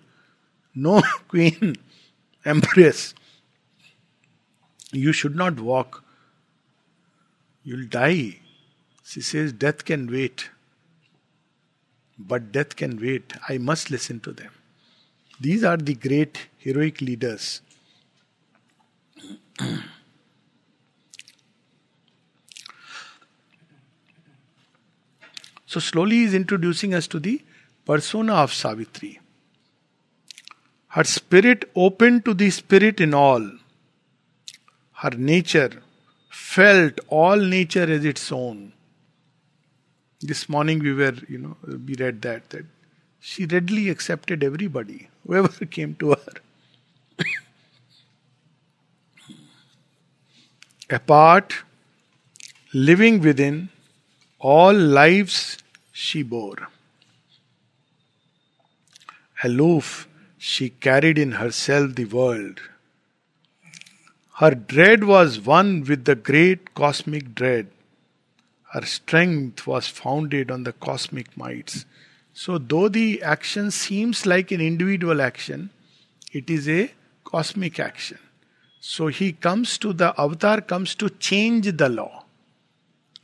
[0.75, 1.77] No queen,
[2.45, 3.15] empress.
[4.93, 6.05] You should not walk.
[7.63, 8.41] You'll die.
[9.05, 10.51] She says, Death can wait.
[12.19, 13.33] But death can wait.
[13.49, 14.51] I must listen to them.
[15.41, 17.61] These are the great heroic leaders.
[25.67, 27.43] so, slowly he is introducing us to the
[27.85, 29.21] persona of Savitri.
[30.89, 33.51] Her spirit open to the spirit in all.
[34.93, 35.83] Her nature
[36.31, 38.73] felt all nature as its own.
[40.21, 42.65] This morning we were, you know, we read that that
[43.27, 46.35] she readily accepted everybody, whoever came to her.
[50.91, 51.55] Apart,
[52.75, 53.71] living within,
[54.39, 55.57] all lives
[55.91, 56.69] she bore.
[59.43, 60.07] Aloof,
[60.37, 62.61] she carried in herself the world.
[64.35, 67.69] Her dread was one with the great cosmic dread.
[68.75, 71.87] Her strength was founded on the cosmic mights.
[72.35, 75.71] So, though the action seems like an individual action,
[76.33, 76.93] it is a
[77.23, 78.19] cosmic action.
[78.81, 82.25] So, he comes to the avatar, comes to change the law,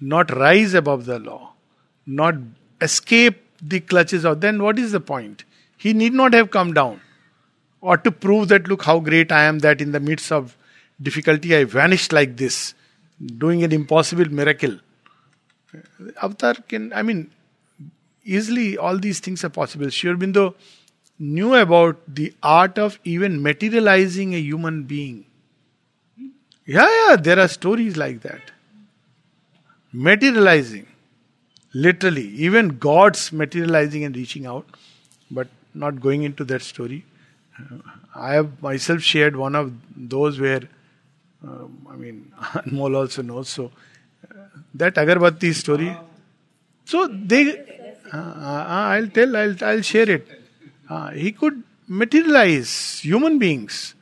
[0.00, 1.52] not rise above the law,
[2.06, 2.36] not
[2.80, 4.40] escape the clutches of.
[4.40, 5.44] Then, what is the point?
[5.76, 7.00] He need not have come down
[7.80, 10.56] or to prove that, look how great I am, that in the midst of
[11.00, 12.74] difficulty I vanished like this,
[13.38, 14.78] doing an impossible miracle.
[16.22, 17.30] Avatar can, I mean,
[18.24, 19.90] easily all these things are possible.
[19.90, 20.54] Sri Aurobindo
[21.18, 25.26] knew about the art of even materializing a human being.
[26.66, 28.52] Yeah, yeah, there are stories like that.
[29.92, 30.86] Materializing.
[31.74, 32.28] Literally.
[32.28, 34.66] Even gods materializing and reaching out.
[35.30, 37.04] But not going into that story.
[38.14, 40.62] I have myself shared one of those where,
[41.44, 43.48] um, I mean, Anmol also knows.
[43.48, 43.70] So,
[44.74, 45.96] that Agarbatti story.
[46.84, 47.79] So they, uh, uh,
[48.12, 50.26] I'll tell, I'll, I'll share it.
[50.88, 53.94] Uh, he could materialize human beings,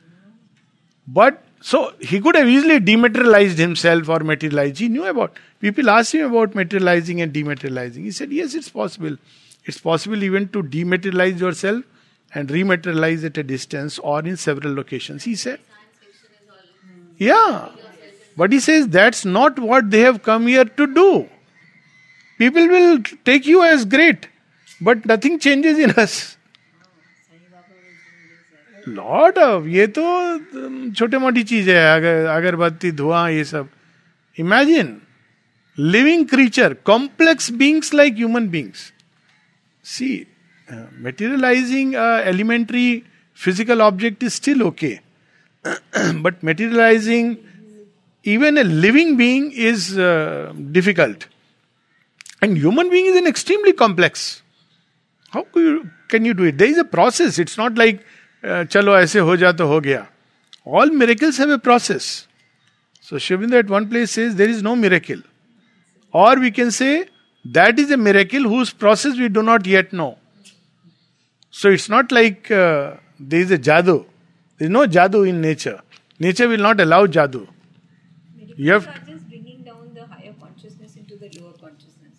[1.07, 4.79] but so he could have easily dematerialized himself or materialized.
[4.79, 5.37] He knew about.
[5.59, 8.03] People asked him about materializing and dematerializing.
[8.03, 9.17] He said, "Yes, it's possible.
[9.65, 11.83] It's possible even to dematerialize yourself
[12.33, 15.59] and rematerialize at a distance or in several locations." He said,
[17.17, 17.69] "Yeah."
[18.37, 21.29] But he says that's not what they have come here to do.
[22.39, 24.25] People will take you as great
[24.83, 26.17] but nothing changes in us
[28.87, 30.03] Lord of ये तो
[30.93, 33.67] छोटी मोटी चीज़ है, अगर, अगरबत्ती, धुआँ, ये सब।
[34.37, 34.97] Imagine
[35.77, 38.91] living creature complex beings like human beings
[39.85, 40.09] see
[40.69, 41.93] materialising
[42.27, 43.01] elementary
[43.39, 44.97] physical object is still okay
[46.21, 47.35] but materialising
[48.25, 49.89] even a living being is
[50.73, 51.25] difficult
[52.41, 54.41] And human being is an extremely complex.
[55.31, 56.57] How can you, can you do it?
[56.57, 57.37] There is a process.
[57.37, 58.05] It's not like
[58.43, 60.07] uh, chalo aise ho ja to ho gaya.
[60.65, 62.27] All miracles have a process.
[63.01, 65.21] So Aurobindo at one place says there is no miracle.
[66.11, 67.07] Or we can say
[67.45, 70.17] that is a miracle whose process we do not yet know.
[71.51, 74.05] So it's not like uh, there is a jadoo.
[74.57, 75.81] There is no jadoo in nature.
[76.19, 77.47] Nature will not allow jadoo.
[78.55, 82.13] You have just bringing down the higher consciousness into the lower consciousness.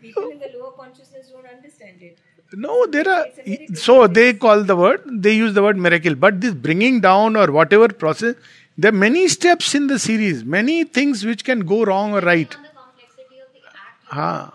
[0.00, 2.18] People in the lower consciousness don't understand it.
[2.52, 3.26] No, there are.
[3.74, 6.14] So they call the word, they use the word miracle.
[6.14, 8.36] But this bringing down or whatever process,
[8.78, 12.56] there are many steps in the series, many things which can go wrong or right.
[14.12, 14.54] Ah.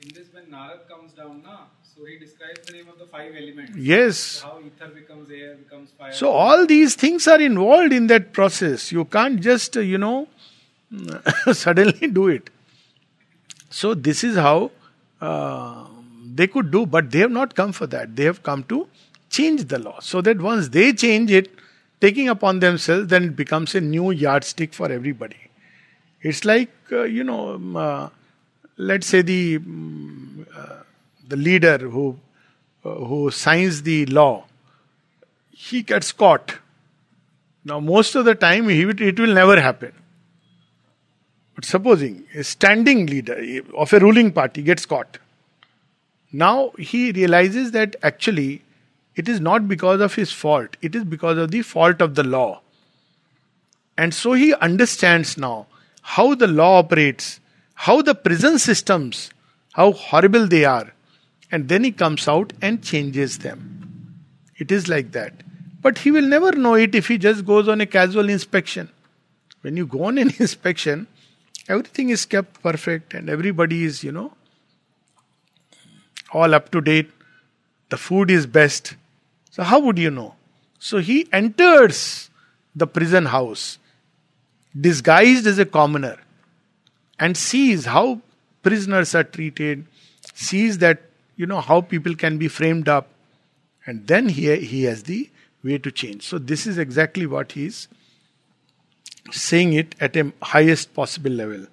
[0.00, 3.32] In this, when Narad comes down, na, so he describes the name of the five
[3.36, 3.76] elements.
[3.76, 4.40] Yes.
[4.40, 6.12] How ether becomes air, becomes fire.
[6.12, 8.90] So all these things are involved in that process.
[8.90, 10.26] You can't just, you know,
[11.52, 12.50] suddenly do it.
[13.70, 14.72] So this is how
[15.22, 15.86] uh,
[16.34, 18.16] they could do, but they have not come for that.
[18.16, 18.88] They have come to
[19.30, 20.00] change the law.
[20.00, 21.50] So that once they change it,
[22.00, 25.36] taking upon themselves, then it becomes a new yardstick for everybody.
[26.20, 28.08] It's like, uh, you know, um, uh,
[28.76, 30.82] let's say the, um, uh,
[31.28, 32.18] the leader who,
[32.84, 34.44] uh, who signs the law,
[35.50, 36.58] he gets caught.
[37.64, 39.92] Now, most of the time, it will never happen.
[41.54, 45.18] But supposing a standing leader of a ruling party gets caught,
[46.32, 48.62] now he realizes that actually
[49.14, 52.24] it is not because of his fault, it is because of the fault of the
[52.24, 52.60] law.
[53.98, 55.66] And so he understands now
[56.00, 57.40] how the law operates,
[57.74, 59.30] how the prison systems,
[59.72, 60.92] how horrible they are.
[61.50, 64.16] And then he comes out and changes them.
[64.56, 65.34] It is like that.
[65.82, 68.88] But he will never know it if he just goes on a casual inspection.
[69.60, 71.06] When you go on an inspection,
[71.72, 74.32] everything is kept perfect and everybody is, you know,
[76.32, 77.10] all up to date.
[77.88, 78.96] The food is best.
[79.50, 80.34] So, how would you know?
[80.78, 82.30] So, he enters
[82.74, 83.78] the prison house
[84.88, 86.18] disguised as a commoner
[87.18, 88.20] and sees how
[88.62, 89.86] prisoners are treated,
[90.34, 91.02] sees that,
[91.36, 93.08] you know, how people can be framed up,
[93.86, 95.28] and then he, he has the
[95.62, 96.26] way to change.
[96.26, 97.88] So, this is exactly what he is
[99.30, 101.66] saying it at a highest possible level.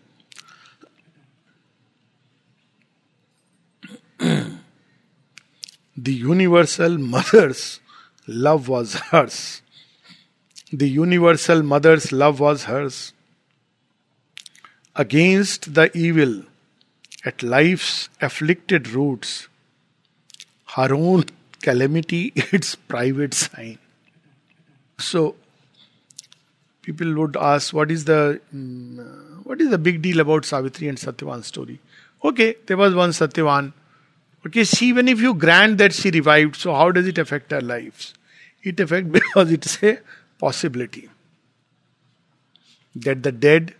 [4.19, 7.79] the universal mother's
[8.27, 9.61] love was hers.
[10.71, 13.13] The universal mother's love was hers.
[14.95, 16.43] Against the evil
[17.25, 19.47] at life's afflicted roots,
[20.75, 21.25] her own
[21.61, 23.79] calamity its private sign.
[24.97, 25.35] So,
[26.89, 28.21] people would ask, what is the
[28.53, 31.79] um, what is the big deal about Savitri and Satyavan's story?
[32.31, 33.73] Okay, there was one Satyavan
[34.45, 37.61] Okay, she, even if you grant that she revived, so how does it affect our
[37.61, 38.13] lives?
[38.63, 39.99] It affects because it's a
[40.37, 41.09] possibility
[42.95, 43.75] that the dead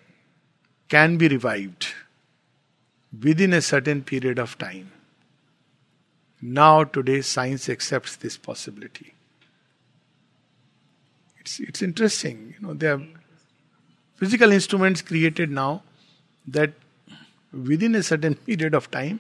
[0.90, 1.88] can be revived
[3.24, 4.92] within a certain period of time.
[6.42, 9.14] Now, today, science accepts this possibility.
[11.50, 12.54] It's, it's interesting.
[12.56, 13.02] You know, there are
[14.18, 15.82] physical instruments created now
[16.48, 16.74] that
[17.52, 19.20] within a certain period of time,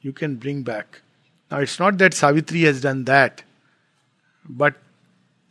[0.00, 1.02] you can bring back.
[1.50, 3.42] Now, it's not that Savitri has done that,
[4.48, 4.76] but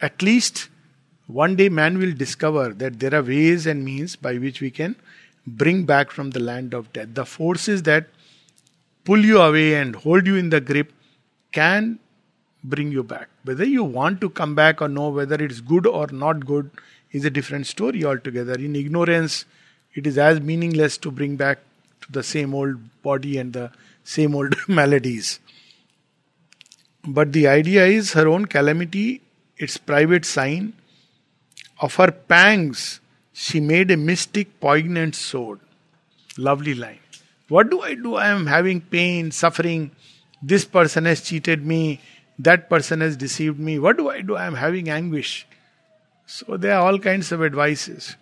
[0.01, 0.69] at least
[1.27, 4.95] one day man will discover that there are ways and means by which we can
[5.45, 7.09] bring back from the land of death.
[7.13, 8.07] The forces that
[9.03, 10.93] pull you away and hold you in the grip
[11.51, 11.99] can
[12.69, 13.29] bring you back.
[13.43, 16.69] Whether you want to come back or know whether it's good or not good
[17.11, 18.53] is a different story altogether.
[18.53, 19.45] In ignorance,
[19.93, 21.59] it is as meaningless to bring back
[22.01, 23.71] to the same old body and the
[24.03, 25.39] same old maladies.
[27.07, 29.21] But the idea is her own calamity,
[29.57, 30.73] its private sign.
[31.79, 32.99] Of her pangs,
[33.33, 35.59] she made a mystic, poignant sword.
[36.37, 36.99] Lovely line.
[37.49, 38.15] What do I do?
[38.15, 39.91] I am having pain, suffering.
[40.41, 42.01] This person has cheated me.
[42.39, 43.79] That person has deceived me.
[43.79, 44.35] What do I do?
[44.35, 45.47] I am having anguish.
[46.25, 48.15] So there are all kinds of advices.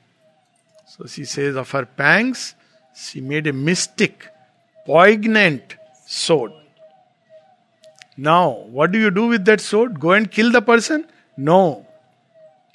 [0.88, 2.55] So she says of her pangs,
[2.95, 4.30] she made a mystic,
[4.86, 6.53] poignant sword.
[8.16, 9.99] Now, what do you do with that sword?
[9.99, 11.05] Go and kill the person?
[11.36, 11.86] No.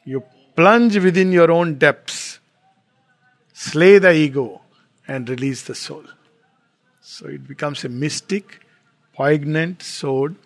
[0.05, 0.25] You
[0.55, 2.41] plunge within your own depths,
[3.55, 4.61] slay the ego,
[5.09, 6.05] and release the soul.
[7.01, 8.61] So it becomes a mystic,
[9.15, 10.37] poignant sword,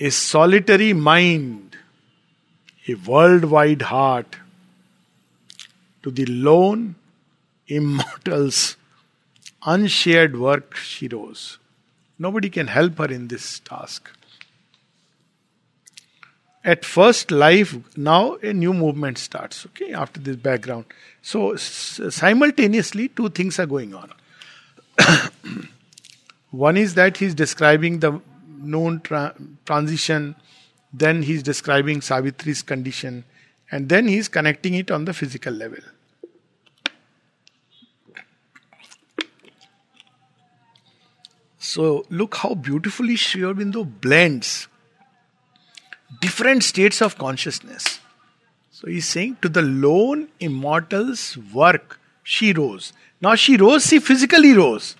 [0.00, 1.76] a solitary mind,
[2.86, 4.36] a worldwide heart,
[6.02, 6.94] to the lone
[7.66, 8.76] immortals
[9.64, 11.58] unshared work she rose.
[12.18, 14.10] Nobody can help her in this task.
[16.64, 20.86] At first, life, now a new movement starts, okay, after this background.
[21.22, 24.12] So, simultaneously, two things are going on.
[26.50, 28.20] One is that he's describing the
[28.58, 29.34] known tra-
[29.64, 30.36] transition,
[30.92, 33.24] then he's describing Savitri's condition,
[33.70, 35.80] and then he's connecting it on the physical level.
[41.58, 44.68] So look how beautifully Sri Aurobindo blends
[46.20, 48.00] different states of consciousness.
[48.70, 52.92] So he's saying to the lone immortal's work, she rose.
[53.20, 54.96] Now she rose, she physically rose.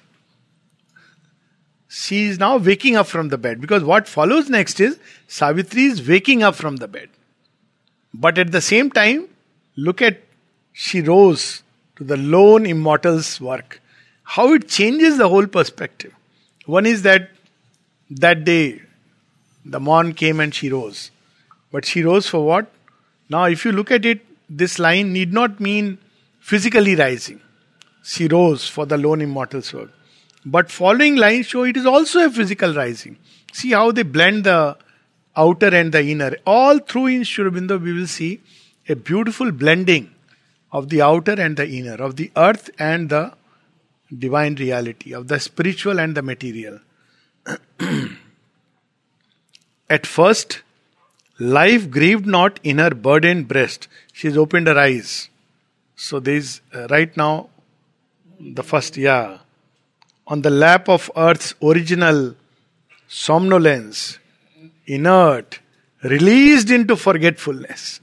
[1.89, 6.07] She is now waking up from the bed because what follows next is Savitri is
[6.07, 7.09] waking up from the bed.
[8.12, 9.28] But at the same time,
[9.76, 10.20] look at
[10.72, 11.62] she rose
[11.97, 13.80] to the lone immortal's work.
[14.22, 16.12] How it changes the whole perspective.
[16.66, 17.30] One is that
[18.11, 18.82] that day
[19.64, 21.11] the morn came and she rose.
[21.72, 22.70] But she rose for what?
[23.30, 25.99] Now, if you look at it, this line need not mean
[26.41, 27.41] physically rising.
[28.03, 29.91] She rose for the lone immortal's work.
[30.45, 33.18] But following lines show it is also a physical rising.
[33.53, 34.76] See how they blend the
[35.36, 36.36] outer and the inner.
[36.47, 38.41] All through in Sri Aurobindo, we will see
[38.89, 40.14] a beautiful blending
[40.72, 43.32] of the outer and the inner, of the earth and the
[44.16, 46.80] divine reality, of the spiritual and the material.
[49.91, 50.62] At first,
[51.39, 53.89] life grieved not in her burdened breast.
[54.12, 55.30] She has opened her eyes.
[55.97, 57.49] So there is uh, right now
[58.39, 59.39] the first, yeah,
[60.29, 62.35] on the lap of earth's original
[63.09, 64.18] somnolence,
[64.87, 65.61] inert,
[66.03, 68.01] released into forgetfulness.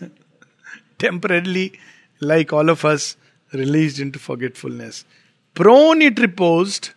[0.98, 1.78] Temporarily,
[2.20, 3.16] like all of us,
[3.52, 5.04] released into forgetfulness.
[5.54, 6.90] Prone it reposed,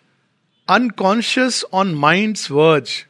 [0.67, 3.05] unconscious on mind's verge,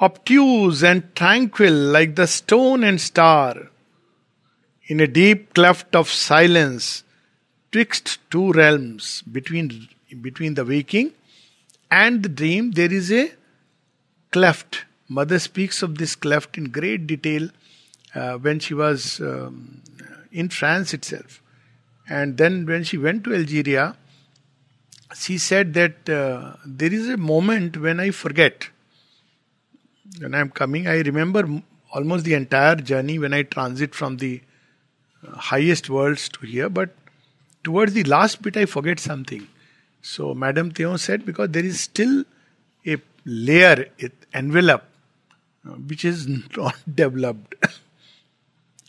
[0.00, 3.70] obtuse and tranquil like the stone and star.
[4.86, 7.04] In a deep cleft of silence,
[7.70, 9.88] twixt two realms, between,
[10.20, 11.12] between the waking
[11.90, 13.32] and the dream, there is a
[14.30, 14.84] cleft.
[15.08, 17.48] Mother speaks of this cleft in great detail
[18.14, 19.82] uh, when she was um,
[20.30, 21.42] in France itself.
[22.08, 23.96] And then when she went to Algeria,
[25.14, 28.68] she said that uh, there is a moment when I forget.
[30.18, 34.40] When I'm coming, I remember almost the entire journey when I transit from the
[35.26, 36.90] uh, highest worlds to here, but
[37.64, 39.46] towards the last bit, I forget something.
[40.02, 42.24] So, Madame Theon said, because there is still
[42.86, 44.84] a layer, it envelope,
[45.86, 46.26] which is
[46.56, 47.54] not developed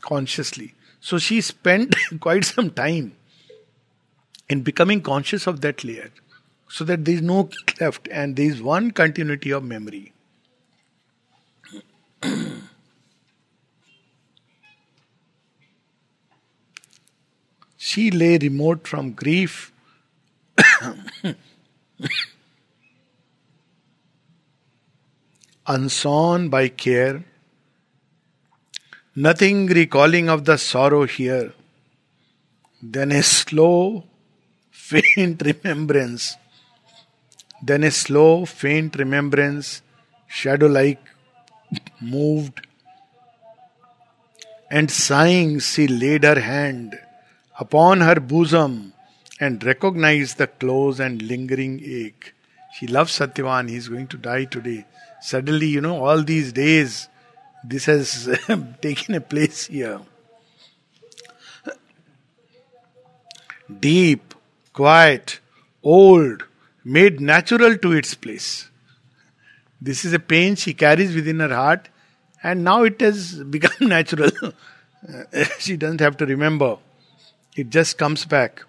[0.01, 0.73] consciously.
[0.99, 3.13] So, she spent quite some time
[4.49, 6.11] in becoming conscious of that layer
[6.67, 10.13] so that there is no cleft and there is one continuity of memory.
[17.77, 19.70] she lay remote from grief.
[25.67, 27.23] Unsawn by care,
[29.15, 31.53] nothing recalling of the sorrow here.
[32.81, 34.05] Then a slow,
[34.71, 36.35] faint remembrance.
[37.61, 39.83] Then a slow, faint remembrance,
[40.27, 40.99] shadow like,
[42.01, 42.65] moved.
[44.69, 46.97] And sighing, she laid her hand
[47.59, 48.93] upon her bosom
[49.41, 52.33] and recognize the close and lingering ache.
[52.75, 54.85] She loves Satyavan, he's going to die today.
[55.19, 57.09] Suddenly, you know, all these days,
[57.63, 58.39] this has
[58.81, 59.99] taken a place here.
[63.79, 64.35] Deep,
[64.73, 65.39] quiet,
[65.81, 66.43] old,
[66.83, 68.69] made natural to its place.
[69.81, 71.89] This is a pain she carries within her heart,
[72.43, 74.29] and now it has become natural.
[75.59, 76.77] she doesn't have to remember,
[77.55, 78.63] it just comes back.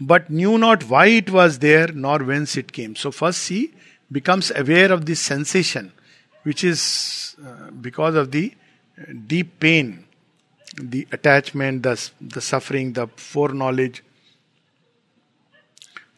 [0.00, 2.96] But knew not why it was there nor whence it came.
[2.96, 3.72] So, first she
[4.12, 5.92] becomes aware of this sensation,
[6.42, 8.52] which is uh, because of the
[9.26, 10.04] deep pain,
[10.80, 14.02] the attachment, the, the suffering, the foreknowledge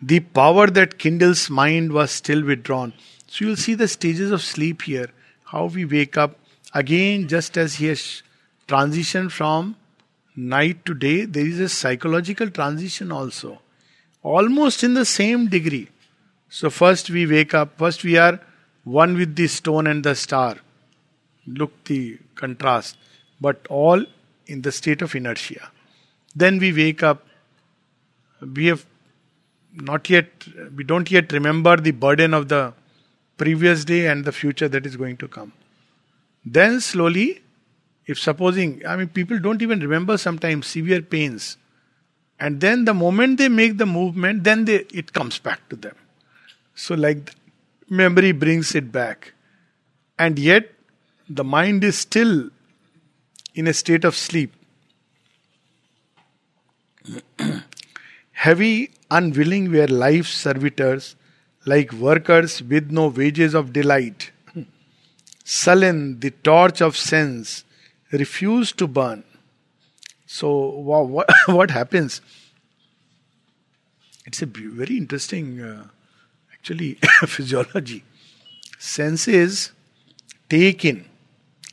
[0.01, 2.93] the power that kindles mind was still withdrawn.
[3.27, 5.11] So you'll see the stages of sleep here.
[5.45, 6.39] How we wake up
[6.75, 8.23] again, just as he has
[8.69, 9.77] transitioned from
[10.37, 13.61] night to day, there is a psychological transition also,
[14.23, 15.89] almost in the same degree.
[16.49, 17.79] So first we wake up.
[17.79, 18.41] First we are
[18.85, 20.57] one with the stone and the star.
[21.47, 22.97] Look the contrast,
[23.41, 24.05] but all
[24.47, 25.71] in the state of inertia.
[26.35, 27.27] Then we wake up.
[28.41, 28.87] We have
[29.75, 30.31] not yet,
[30.77, 32.73] we don't yet remember the burden of the
[33.37, 35.53] previous day and the future that is going to come.
[36.45, 37.43] Then slowly,
[38.07, 41.57] if supposing, I mean, people don't even remember sometimes severe pains,
[42.41, 45.97] and then the moment they make the movement, then they, it comes back to them.
[46.75, 47.35] So, like
[47.89, 49.33] memory brings it back,
[50.19, 50.73] and yet
[51.29, 52.51] the mind is still
[53.55, 54.53] in a state of sleep.
[58.33, 61.17] Heavy Unwilling were life's servitors,
[61.67, 64.31] like workers with no wages of delight.
[65.45, 67.65] Sullen, the torch of sense
[68.13, 69.25] refused to burn.
[70.31, 72.21] So, what, what happens?
[74.27, 75.87] It's a very interesting, uh,
[76.53, 78.05] actually, physiology.
[78.79, 79.73] Senses
[80.51, 81.07] take in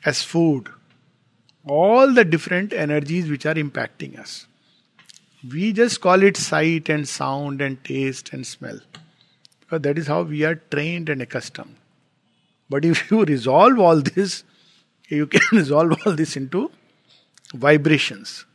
[0.05, 0.69] as food
[1.67, 4.47] all the different energies which are impacting us.
[5.51, 8.79] We just call it sight and sound and taste and smell.
[9.59, 11.75] Because that is how we are trained and accustomed.
[12.69, 14.45] But if you resolve all this,
[15.09, 16.71] you can resolve all this into
[17.55, 18.45] vibrations.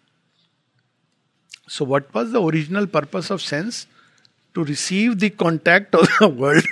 [1.68, 3.86] So, what was the original purpose of sense?
[4.54, 6.64] To receive the contact of the world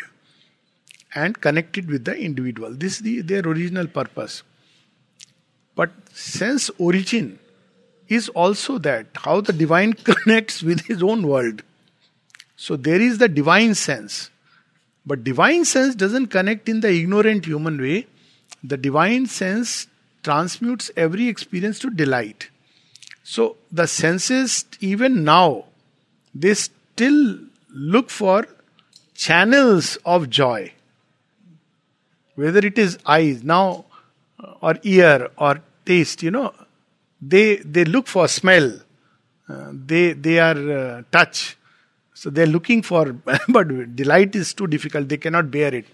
[1.14, 2.74] and connect it with the individual.
[2.74, 4.42] This is the, their original purpose.
[5.76, 7.38] But sense origin
[8.08, 11.62] is also that how the divine connects with his own world.
[12.56, 14.30] So there is the divine sense.
[15.06, 18.08] But divine sense doesn't connect in the ignorant human way.
[18.64, 19.86] The divine sense
[20.28, 22.50] transmutes every experience to delight.
[23.22, 25.64] So the senses, even now,
[26.34, 27.38] they still
[27.70, 28.46] look for
[29.14, 30.72] channels of joy.
[32.34, 33.86] Whether it is eyes now,
[34.60, 36.52] or ear, or taste, you know,
[37.20, 38.68] they they look for smell.
[39.48, 41.56] Uh, they they are uh, touch.
[42.14, 43.12] So they're looking for,
[43.48, 45.08] but delight is too difficult.
[45.08, 45.86] They cannot bear it.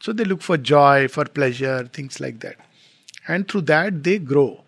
[0.00, 2.56] So they look for joy, for pleasure, things like that.
[3.28, 4.64] And through that they grow.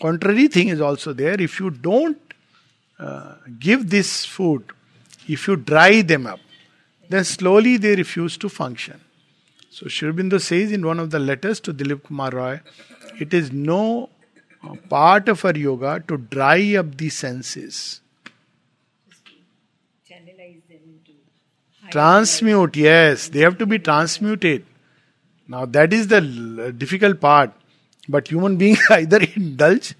[0.00, 1.40] Contrary thing is also there.
[1.40, 2.18] If you don't
[2.98, 4.64] uh, give this food,
[5.28, 6.38] if you dry them up,
[7.08, 9.00] then slowly they refuse to function.
[9.70, 12.60] So Sri Aurobindo says in one of the letters to Dilip Kumar Roy,
[13.18, 14.08] it is no
[14.88, 18.00] part of our yoga to dry up the senses.
[21.90, 24.64] Transmute, yes, they have to be transmuted.
[25.46, 27.52] Now, that is the difficult part.
[28.08, 29.94] But human beings either indulge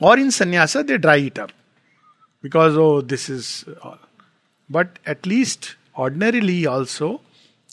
[0.00, 1.52] or in sannyasa they dry it up.
[2.40, 3.98] Because, oh, this is all.
[4.70, 7.20] But at least ordinarily also,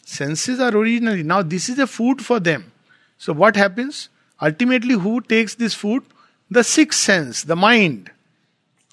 [0.03, 1.23] senses are originally.
[1.23, 2.71] Now, this is a food for them.
[3.17, 4.09] So, what happens?
[4.41, 6.03] Ultimately, who takes this food?
[6.49, 8.11] The sixth sense, the mind.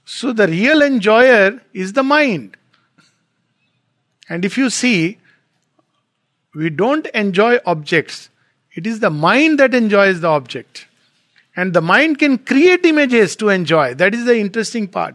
[0.04, 2.56] So the real enjoyer is the mind.
[4.28, 5.18] And if you see,
[6.54, 8.28] we don't enjoy objects,
[8.74, 10.86] it is the mind that enjoys the object.
[11.54, 13.94] And the mind can create images to enjoy.
[13.94, 15.14] That is the interesting part.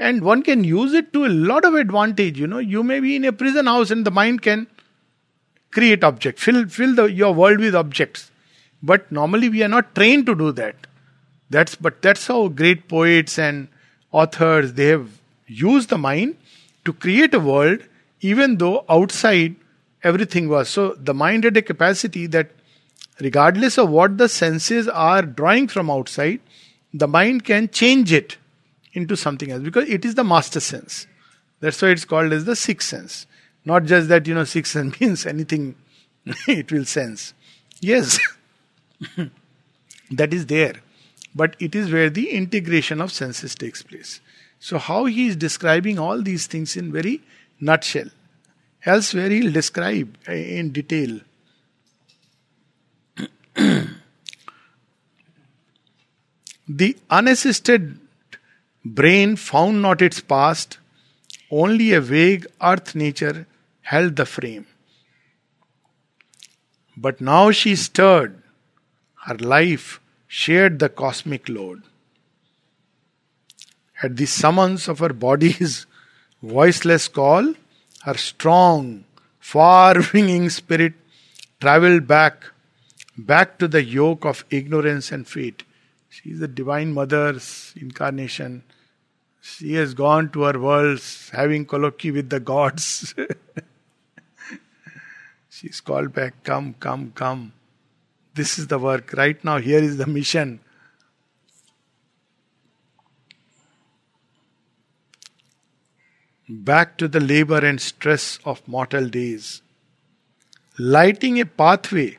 [0.00, 2.38] And one can use it to a lot of advantage.
[2.38, 4.66] You know, you may be in a prison house and the mind can
[5.72, 8.30] create objects, fill, fill the, your world with objects.
[8.82, 10.76] But normally we are not trained to do that.
[11.50, 13.68] That's but that's how great poets and
[14.10, 15.08] authors they have
[15.46, 16.36] used the mind
[16.84, 17.80] to create a world
[18.20, 19.54] even though outside
[20.02, 20.68] everything was.
[20.68, 22.50] So the mind had a capacity that
[23.20, 26.40] regardless of what the senses are drawing from outside,
[26.92, 28.36] the mind can change it
[28.92, 31.06] into something else because it is the master sense.
[31.60, 33.26] That's why it's called as the sixth sense.
[33.64, 35.74] Not just that, you know, sixth sense means anything
[36.48, 37.34] it will sense.
[37.80, 38.18] Yes,
[40.10, 40.74] that is there.
[41.34, 44.20] But it is where the integration of senses takes place.
[44.58, 47.22] So, how he is describing all these things in very
[47.60, 48.08] nutshell.
[48.84, 51.20] Elsewhere, he'll describe in detail.
[56.68, 57.98] The unassisted
[58.84, 60.78] brain found not its past,
[61.50, 63.46] only a vague earth nature
[63.82, 64.66] held the frame.
[66.96, 68.42] But now she stirred,
[69.26, 71.82] her life shared the cosmic load.
[74.02, 75.86] At the summons of her body's
[76.42, 77.54] voiceless call,
[78.02, 79.04] her strong,
[79.40, 80.94] far winging spirit
[81.60, 82.44] traveled back,
[83.16, 85.62] back to the yoke of ignorance and fate.
[86.08, 88.62] She is the Divine Mother's incarnation.
[89.40, 93.14] She has gone to her worlds, having colloquy with the gods.
[95.50, 97.52] she is called back, come, come, come.
[98.34, 99.14] This is the work.
[99.16, 100.60] Right now, here is the mission.
[106.48, 109.62] Back to the labor and stress of mortal days.
[110.78, 112.18] Lighting a pathway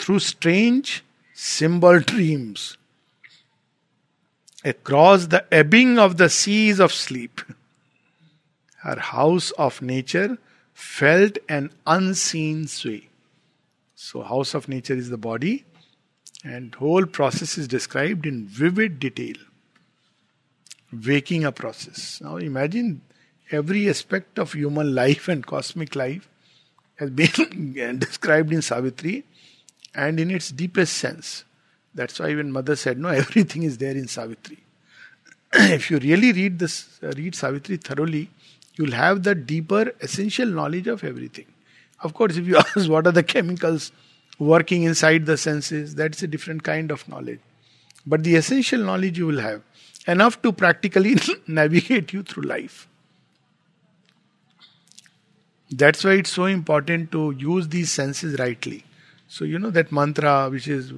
[0.00, 2.76] through strange symbol dreams.
[4.64, 7.40] Across the ebbing of the seas of sleep.
[8.78, 10.38] Her house of nature
[10.72, 13.08] felt an unseen sway.
[13.94, 15.64] So, house of nature is the body,
[16.42, 19.36] and whole process is described in vivid detail.
[20.92, 22.20] Waking a process.
[22.22, 23.02] Now, imagine
[23.50, 26.28] every aspect of human life and cosmic life
[26.96, 29.24] has been described in Savitri
[29.94, 31.44] and in its deepest sense.
[31.94, 34.58] That's why even mother said, no, everything is there in Savitri.
[35.52, 38.30] if you really read this, uh, read Savitri thoroughly,
[38.76, 41.46] you'll have the deeper essential knowledge of everything.
[42.02, 43.92] Of course, if you ask what are the chemicals
[44.38, 47.40] working inside the senses, that's a different kind of knowledge.
[48.06, 49.62] But the essential knowledge you will have
[50.06, 51.16] enough to practically
[51.46, 52.88] navigate you through life.
[55.70, 58.84] That's why it's so important to use these senses rightly.
[59.34, 60.92] So you know that mantra which is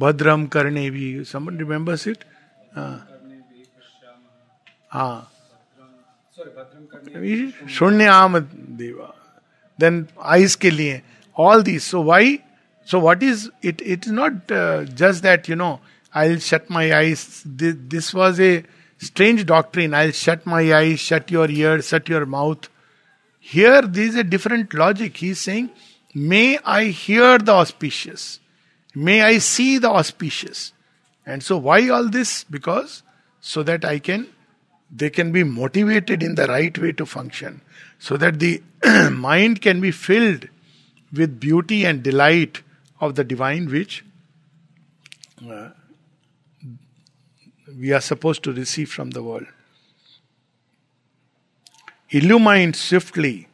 [0.00, 1.26] Bhadram Karnevi.
[1.26, 2.24] Someone remembers it?
[2.74, 3.00] Uh,
[4.90, 5.28] ah.
[6.34, 7.52] Sorry, Bhadram Karnevi.
[7.66, 9.12] Shunyam Deva.
[9.76, 11.02] Then eyes ke liye.
[11.34, 11.84] All these.
[11.84, 12.42] So why?
[12.86, 13.82] So what is it?
[13.82, 15.80] It is not uh, just that you know.
[16.14, 17.42] I'll shut my eyes.
[17.44, 18.64] This, this was a
[18.96, 19.92] strange doctrine.
[19.92, 22.70] I'll shut my eyes, shut your ears, shut your mouth.
[23.38, 25.18] Here, there is a different logic.
[25.18, 25.70] He's saying,
[26.14, 28.40] May I hear the auspicious.
[28.94, 30.72] May I see the auspicious.
[31.24, 32.44] And so, why all this?
[32.44, 33.02] Because
[33.40, 34.28] so that I can,
[34.90, 37.62] they can be motivated in the right way to function.
[37.98, 38.62] So that the
[39.10, 40.48] mind can be filled
[41.12, 42.62] with beauty and delight
[43.00, 44.04] of the divine, which
[45.48, 45.70] uh,
[47.78, 49.46] we are supposed to receive from the world.
[52.10, 53.46] Illumined swiftly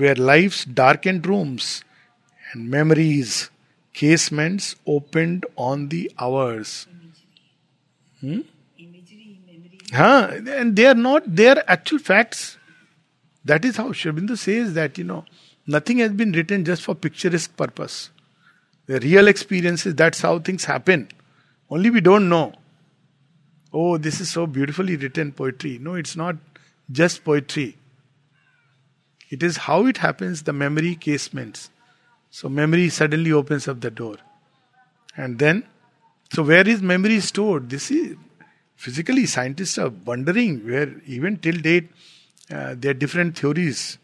[0.00, 1.84] where life's darkened rooms
[2.52, 3.50] and memories,
[3.92, 6.86] casements opened on the hours.
[8.20, 8.40] Hmm?
[9.92, 10.30] Huh?
[10.48, 12.56] And they are not, they are actual facts.
[13.44, 15.24] That is how Aurobindo says that, you know,
[15.66, 18.10] nothing has been written just for picturesque purpose.
[18.86, 21.08] The real experiences, that's how things happen.
[21.68, 22.54] Only we don't know.
[23.72, 25.78] Oh, this is so beautifully written poetry.
[25.78, 26.36] No, it's not
[26.90, 27.76] just poetry.
[29.30, 31.70] It is how it happens, the memory casements.
[32.30, 34.16] So memory suddenly opens up the door.
[35.16, 35.64] And then,
[36.32, 37.70] so where is memory stored?
[37.70, 38.16] This is
[38.76, 41.90] physically scientists are wondering where even till date
[42.50, 43.98] uh, there are different theories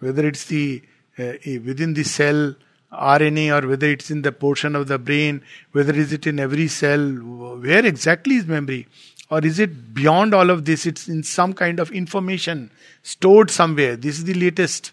[0.00, 0.82] whether it's the
[1.18, 1.32] uh,
[1.64, 2.54] within the cell
[2.92, 6.68] RNA or whether it's in the portion of the brain, whether is it in every
[6.68, 8.86] cell, where exactly is memory?
[9.30, 10.86] Or is it beyond all of this?
[10.86, 12.70] It's in some kind of information
[13.02, 13.96] stored somewhere.
[13.96, 14.92] This is the latest.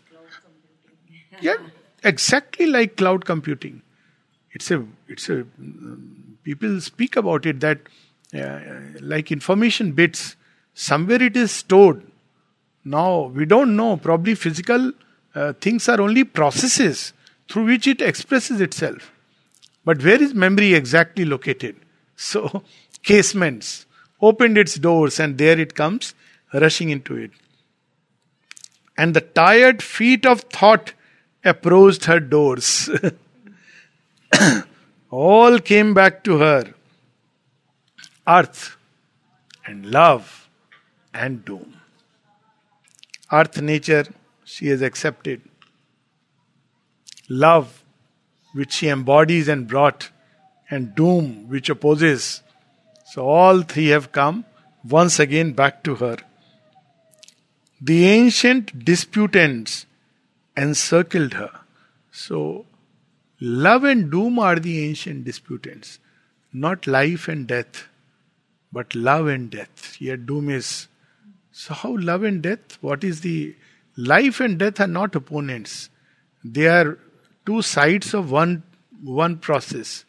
[1.41, 1.55] Yeah,
[2.03, 3.81] exactly like cloud computing.
[4.51, 5.45] It's a, it's a,
[6.43, 7.79] people speak about it that
[8.33, 8.59] uh,
[9.01, 10.35] like information bits,
[10.73, 12.03] somewhere it is stored.
[12.83, 14.91] Now, we don't know, probably physical
[15.33, 17.13] uh, things are only processes
[17.49, 19.11] through which it expresses itself.
[19.83, 21.75] But where is memory exactly located?
[22.17, 22.63] So,
[23.03, 23.85] casements
[24.25, 26.13] opened its doors, and there it comes
[26.53, 27.31] rushing into it.
[28.97, 30.93] And the tired feet of thought
[31.43, 32.89] approached her doors.
[35.11, 36.73] All came back to her
[38.27, 38.77] earth
[39.65, 40.49] and love
[41.13, 41.79] and doom.
[43.31, 44.05] Earth nature
[44.43, 45.41] she has accepted
[47.29, 47.83] love
[48.53, 50.09] which she embodies and brought,
[50.69, 52.41] and doom which opposes.
[53.15, 54.43] So all three have come
[54.83, 56.17] once again back to her.
[57.79, 59.85] The ancient disputants
[60.57, 61.51] encircled her.
[62.11, 62.65] So,
[63.39, 65.99] love and doom are the ancient disputants,
[66.51, 67.87] not life and death,
[68.73, 69.93] but love and death.
[69.93, 70.89] Here, doom is.
[71.53, 72.77] So, how love and death?
[72.81, 73.55] What is the.
[73.95, 75.89] Life and death are not opponents,
[76.43, 76.99] they are
[77.45, 78.63] two sides of one
[79.01, 80.03] one process.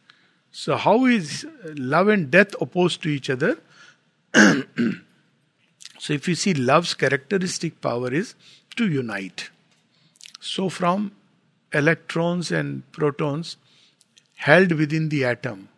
[0.58, 3.58] So how is love and death opposed to each other?
[4.34, 8.34] so if you see love's characteristic power is
[8.76, 9.50] to unite.
[10.40, 11.12] So from
[11.74, 13.58] electrons and protons
[14.36, 15.68] held within the atom,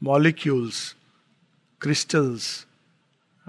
[0.00, 0.94] molecules,
[1.80, 2.64] crystals,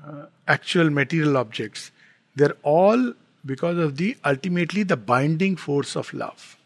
[0.06, 1.92] uh, actual material objects,
[2.36, 3.14] they're all
[3.46, 6.57] because of the ultimately the binding force of love.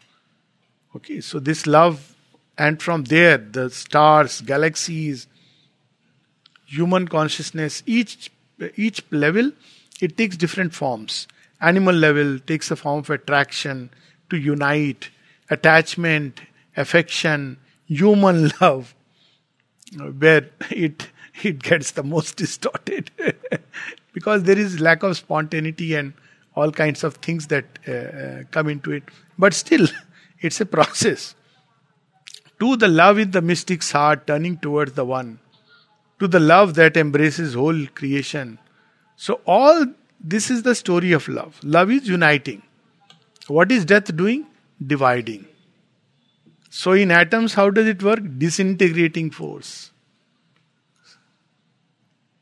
[0.94, 2.14] Okay, so this love,
[2.58, 5.26] and from there, the stars, galaxies,
[6.66, 8.30] human consciousness, each
[8.76, 9.50] each level,
[10.00, 11.26] it takes different forms.
[11.60, 13.90] Animal level takes a form of attraction,
[14.30, 15.10] to unite,
[15.50, 16.40] attachment,
[16.76, 18.94] affection, human love,
[20.18, 21.08] where it
[21.42, 23.10] it gets the most distorted
[24.12, 26.12] because there is lack of spontaneity and
[26.54, 29.04] all kinds of things that uh, uh, come into it.
[29.38, 29.86] But still,
[30.42, 31.34] it's a process.
[32.60, 35.38] To the love in the mystic's heart, turning towards the one.
[36.20, 38.58] To the love that embraces whole creation.
[39.16, 39.86] So, all
[40.20, 41.58] this is the story of love.
[41.64, 42.62] Love is uniting.
[43.48, 44.46] What is death doing?
[44.84, 45.46] Dividing.
[46.70, 48.20] So, in atoms, how does it work?
[48.38, 49.90] Disintegrating force.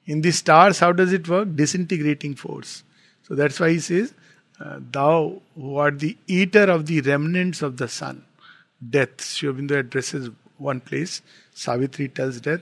[0.06, 1.54] In the stars, how does it work?
[1.54, 2.82] Disintegrating force.
[3.22, 4.12] So that's why he says,
[4.60, 8.24] uh, Thou who art the eater of the remnants of the sun.
[8.88, 9.22] Death.
[9.22, 11.22] Sri Aurobindo addresses one place.
[11.54, 12.60] Savitri tells death,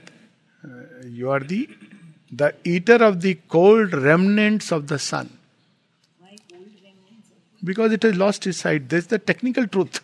[0.63, 1.69] uh, You are the
[2.31, 5.37] the eater of the cold remnants of the sun.
[6.19, 7.29] Why cold remnants?
[7.63, 8.87] Because it has lost its sight.
[8.89, 10.01] That's the technical truth.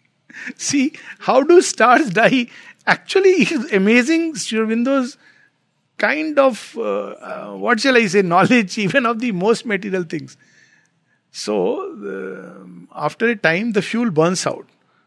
[0.56, 2.48] See, how do stars die?
[2.86, 5.16] Actually, amazing, Sri Aurobindo's
[5.98, 10.36] kind of, uh, uh, what shall I say, knowledge even of the most material things.
[11.32, 14.66] So, after a time, the fuel burns out.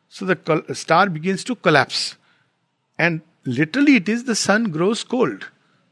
[0.10, 2.16] So the col- star begins to collapse.
[2.98, 5.46] And literally, it is the sun grows cold.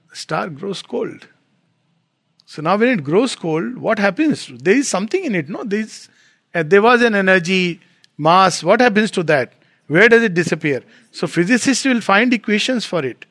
[0.10, 1.28] The star grows cold.
[2.46, 4.48] So now, when it grows cold, what happens?
[4.48, 5.64] There is something in it, no?
[5.64, 6.10] There, is,
[6.54, 7.80] uh, there was an energy,
[8.18, 8.64] mass.
[8.64, 9.54] What happens to that?
[9.88, 10.82] Where does it disappear?
[11.12, 13.26] So, physicists will find equations for it.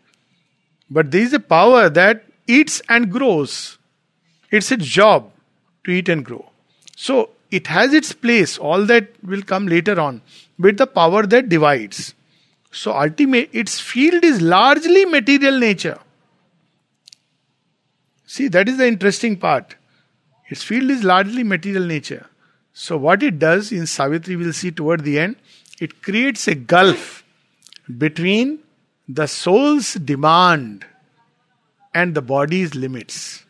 [0.88, 3.78] But there is a power that eats and grows.
[4.50, 5.32] It's its job
[5.84, 6.51] to eat and grow.
[6.96, 10.22] So, it has its place, all that will come later on,
[10.58, 12.14] with the power that divides.
[12.70, 15.98] So, ultimate, its field is largely material nature.
[18.26, 19.76] See, that is the interesting part.
[20.48, 22.26] Its field is largely material nature.
[22.72, 25.36] So, what it does in Savitri, we'll see toward the end,
[25.80, 27.22] it creates a gulf
[27.98, 28.60] between
[29.08, 30.86] the soul's demand
[31.92, 33.44] and the body's limits.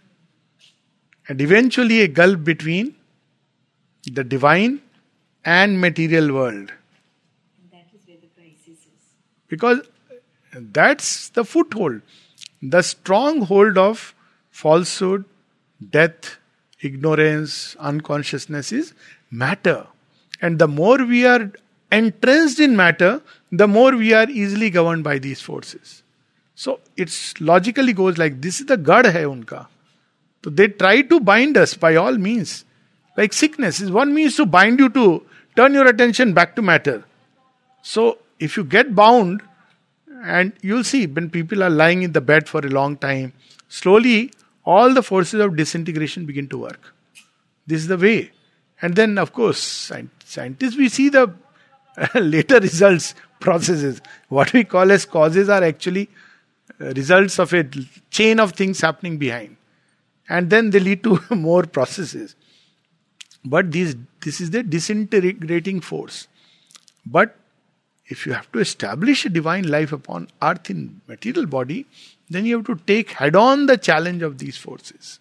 [1.28, 2.96] And eventually, a gulf between
[4.06, 4.80] the divine
[5.44, 6.72] and material world.
[7.70, 9.02] That is where the crisis is.
[9.48, 9.80] Because
[10.52, 12.02] that's the foothold.
[12.60, 14.14] The stronghold of
[14.50, 15.24] falsehood,
[15.90, 16.38] death,
[16.80, 18.94] ignorance, unconsciousness is
[19.30, 19.86] matter.
[20.40, 21.52] And the more we are
[21.90, 26.02] entrenched in matter, the more we are easily governed by these forces.
[26.54, 29.66] So it's logically goes like this is the gad hai unka.
[30.44, 32.64] So they try to bind us by all means.
[33.16, 35.24] Like sickness is one means to bind you to
[35.56, 37.04] turn your attention back to matter.
[37.82, 39.42] So if you get bound,
[40.24, 43.32] and you'll see when people are lying in the bed for a long time,
[43.68, 44.30] slowly
[44.64, 46.94] all the forces of disintegration begin to work.
[47.66, 48.30] This is the way.
[48.80, 51.32] And then, of course, scientists, we see the
[52.14, 54.00] later results, processes.
[54.28, 56.08] What we call as causes are actually
[56.80, 57.64] uh, results of a
[58.10, 59.56] chain of things happening behind.
[60.28, 62.36] And then they lead to more processes.
[63.44, 66.28] But these, this is the disintegrating force.
[67.04, 67.36] But
[68.06, 71.86] if you have to establish a divine life upon earth in material body,
[72.30, 75.18] then you have to take head on the challenge of these forces.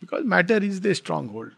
[0.00, 1.50] Because matter is the stronghold.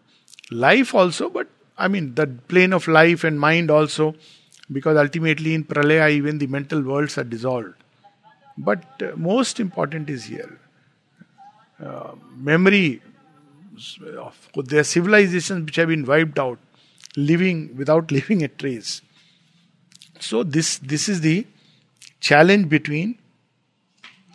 [0.51, 1.49] Life also, but
[1.79, 4.15] I mean the plane of life and mind also,
[4.71, 7.75] because ultimately in pralaya even the mental worlds are dissolved.
[8.59, 10.59] But uh, most important is here
[11.85, 13.03] uh, memory
[14.19, 16.59] of their civilizations which have been wiped out,
[17.17, 19.03] living without leaving a trace.
[20.21, 21.47] So this this is the
[22.21, 23.19] challenge between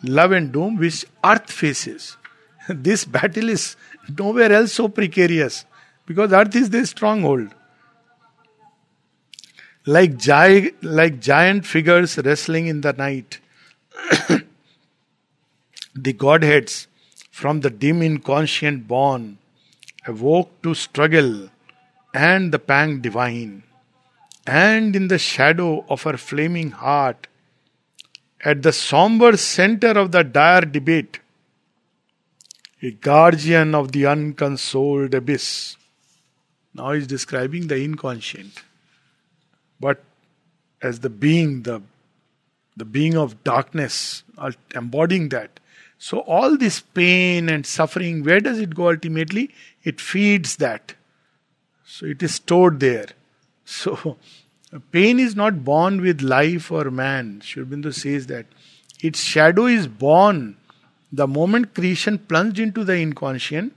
[0.02, 2.16] love and doom which earth faces.
[2.68, 3.76] this battle is
[4.18, 5.64] nowhere else so precarious
[6.06, 7.54] because earth is the stronghold.
[9.86, 13.40] Like, gi- like giant figures wrestling in the night,
[15.94, 16.88] the Godheads
[17.38, 19.38] from the dim inconscient born
[20.12, 21.48] awoke to struggle
[22.12, 23.62] and the pang divine.
[24.44, 27.28] And in the shadow of her flaming heart,
[28.44, 31.20] at the somber center of the dire debate,
[32.82, 35.76] a guardian of the unconsoled abyss.
[36.74, 38.62] Now he's describing the inconscient.
[39.78, 40.02] But
[40.82, 41.82] as the being, the,
[42.76, 45.60] the being of darkness, uh, embodying that.
[45.98, 49.50] So all this pain and suffering, where does it go ultimately?
[49.82, 50.94] It feeds that.
[51.84, 53.08] So it is stored there.
[53.64, 54.16] So
[54.92, 57.40] pain is not born with life or man.
[57.42, 58.46] Sri Aurobindo says that.
[59.02, 60.56] Its shadow is born
[61.10, 63.74] the moment creation plunged into the inconscient.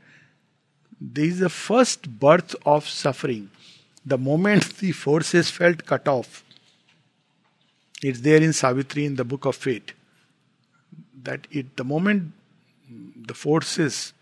[1.00, 3.50] There is the first birth of suffering.
[4.06, 6.44] The moment the forces felt cut off.
[8.04, 9.94] It's there in Savitri in the book of fate.
[11.24, 12.34] That it the moment
[13.28, 14.14] the forces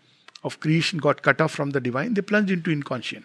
[0.42, 3.24] of creation got cut off from the divine, they plunged into inconscient.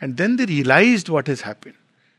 [0.00, 1.74] And then they realized what has happened.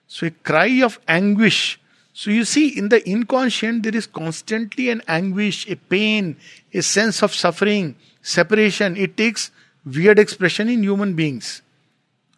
[0.08, 1.80] So a cry of anguish.
[2.14, 6.36] So you see, in the inconscient, there is constantly an anguish, a pain,
[6.74, 8.98] a sense of suffering, separation.
[8.98, 9.52] It takes
[9.86, 11.62] weird expression in human beings.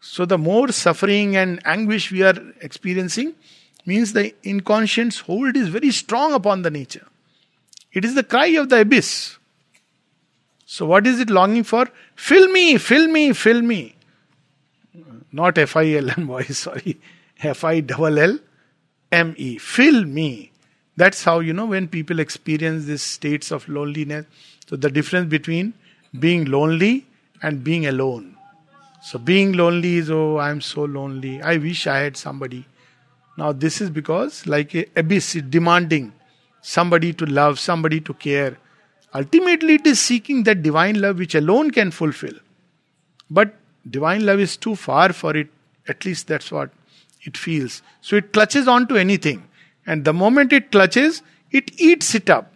[0.01, 3.33] So the more suffering and anguish we are experiencing
[3.85, 7.07] means the inconscient's hold is very strong upon the nature.
[7.93, 9.37] It is the cry of the abyss.
[10.65, 11.87] So what is it longing for?
[12.15, 13.95] Fill me, fill me, fill me.
[15.31, 16.97] Not F I L M Y, sorry.
[17.41, 18.39] F I double L
[19.11, 19.57] M E.
[19.57, 20.51] Fill me.
[20.95, 24.25] That's how, you know, when people experience these states of loneliness.
[24.67, 25.73] So, the difference between
[26.17, 27.05] being lonely
[27.41, 28.37] and being alone.
[29.01, 31.41] So being lonely is, oh, I'm so lonely.
[31.41, 32.65] I wish I had somebody.
[33.37, 36.13] Now this is because like a abyss demanding
[36.61, 38.57] somebody to love, somebody to care.
[39.13, 42.33] Ultimately, it is seeking that divine love which alone can fulfill.
[43.29, 43.55] But
[43.89, 45.49] divine love is too far for it.
[45.87, 46.71] At least that's what
[47.23, 47.81] it feels.
[48.01, 49.47] So it clutches onto anything.
[49.85, 52.53] And the moment it clutches, it eats it up.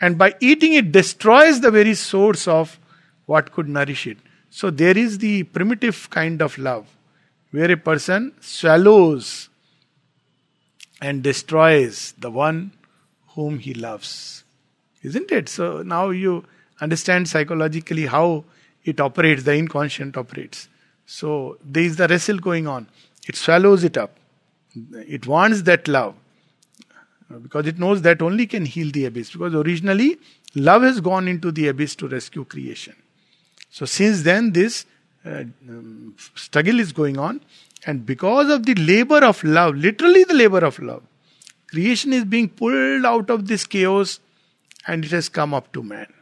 [0.00, 2.78] And by eating it, destroys the very source of
[3.26, 4.18] what could nourish it.
[4.50, 6.86] So there is the primitive kind of love
[7.50, 9.48] where a person swallows
[11.00, 12.72] and destroys the one
[13.34, 14.44] whom he loves.
[15.02, 15.48] Isn't it?
[15.48, 16.44] So now you
[16.80, 18.44] understand psychologically how
[18.84, 20.68] it operates, the inconscient operates.
[21.06, 22.88] So there is the wrestle going on.
[23.26, 24.16] It swallows it up.
[24.74, 26.14] It wants that love
[27.42, 29.32] because it knows that only can heal the abyss.
[29.32, 30.18] Because originally,
[30.54, 32.94] love has gone into the abyss to rescue creation.
[33.70, 34.84] So since then, this
[35.24, 37.40] uh, um, struggle is going on,
[37.86, 41.02] and because of the labor of love, literally the labor of love,
[41.70, 44.20] creation is being pulled out of this chaos,
[44.86, 46.12] and it has come up to man.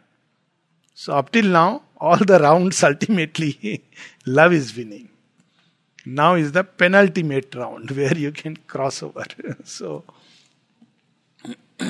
[0.94, 3.84] So up till now, all the rounds ultimately,
[4.26, 5.08] love is winning.
[6.04, 9.24] Now is the penultimate round where you can cross over.
[9.64, 10.04] so.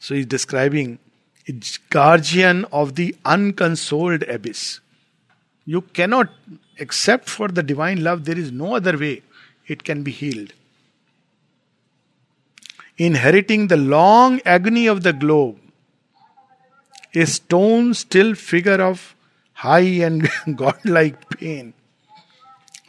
[0.00, 0.98] so he's describing
[1.46, 4.80] it's guardian of the unconsoled abyss.
[5.64, 6.30] You cannot,
[6.78, 9.22] except for the divine love, there is no other way
[9.66, 10.52] it can be healed.
[12.98, 15.58] Inheriting the long agony of the globe,
[17.14, 19.14] a stone still figure of
[19.52, 21.74] high and godlike pain.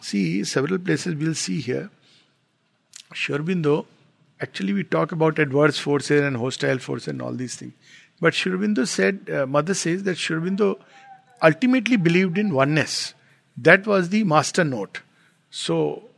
[0.02, 1.90] See, several places we'll see here.
[3.14, 3.86] Sri Aurobindo,
[4.42, 7.74] actually, we talk about adverse forces and hostile forces and all these things.
[8.20, 10.80] But Sri Aurobindo said, uh, Mother says that Sri Aurobindo
[11.42, 13.14] ultimately believed in oneness.
[13.58, 15.02] That was the master note.
[15.52, 16.10] So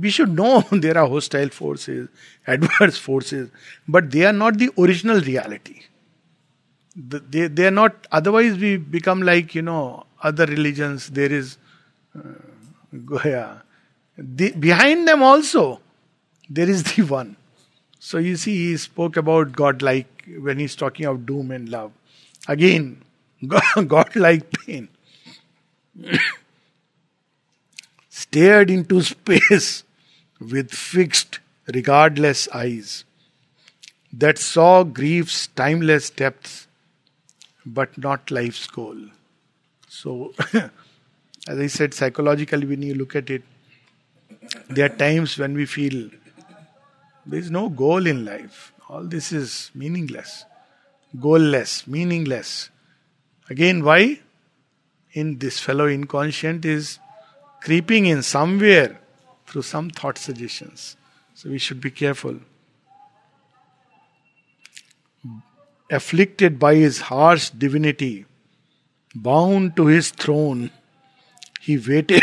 [0.00, 2.08] we should know there are hostile forces,
[2.46, 3.50] adverse forces,
[3.86, 5.82] but they are not the original reality.
[6.94, 11.10] They, they are not, otherwise, we become like, you know, other religions.
[11.10, 11.58] There is,
[12.16, 13.58] uh, yeah.
[14.16, 15.80] The, behind them also,
[16.48, 17.36] there is the one.
[17.98, 21.92] So you see, he spoke about God like when he's talking of doom and love.
[22.48, 23.02] Again,
[23.86, 24.88] God like pain.
[28.36, 29.82] Stared into space
[30.52, 31.38] with fixed,
[31.72, 33.06] regardless eyes
[34.12, 36.66] that saw grief's timeless depths,
[37.64, 38.98] but not life's goal.
[39.88, 43.42] So, as I said, psychologically, when you look at it,
[44.68, 46.10] there are times when we feel
[47.24, 48.74] there is no goal in life.
[48.90, 50.44] All this is meaningless,
[51.16, 52.68] goalless, meaningless.
[53.48, 54.20] Again, why?
[55.12, 56.98] In this fellow inconscient is
[57.66, 59.00] creeping in somewhere
[59.44, 60.96] through some thought suggestions.
[61.34, 62.36] So we should be careful.
[65.90, 68.24] Afflicted by his harsh divinity,
[69.16, 70.70] bound to his throne,
[71.60, 72.22] he waited.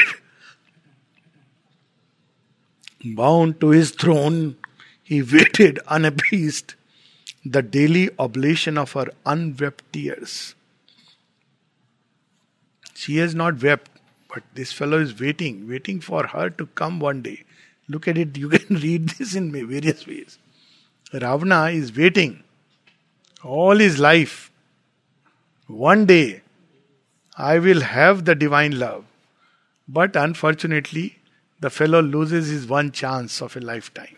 [3.04, 4.56] bound to his throne,
[5.04, 6.76] he waited unappeased
[7.44, 10.56] the daily oblation of her unwept tears.
[12.94, 13.93] She has not wept,
[14.34, 17.44] but this fellow is waiting, waiting for her to come one day.
[17.88, 20.40] Look at it, you can read this in various ways.
[21.14, 22.44] Ravana is waiting
[23.44, 24.52] all his life.
[25.68, 26.42] One day,
[27.38, 29.06] I will have the divine love.
[29.88, 31.20] But unfortunately,
[31.60, 34.18] the fellow loses his one chance of a lifetime.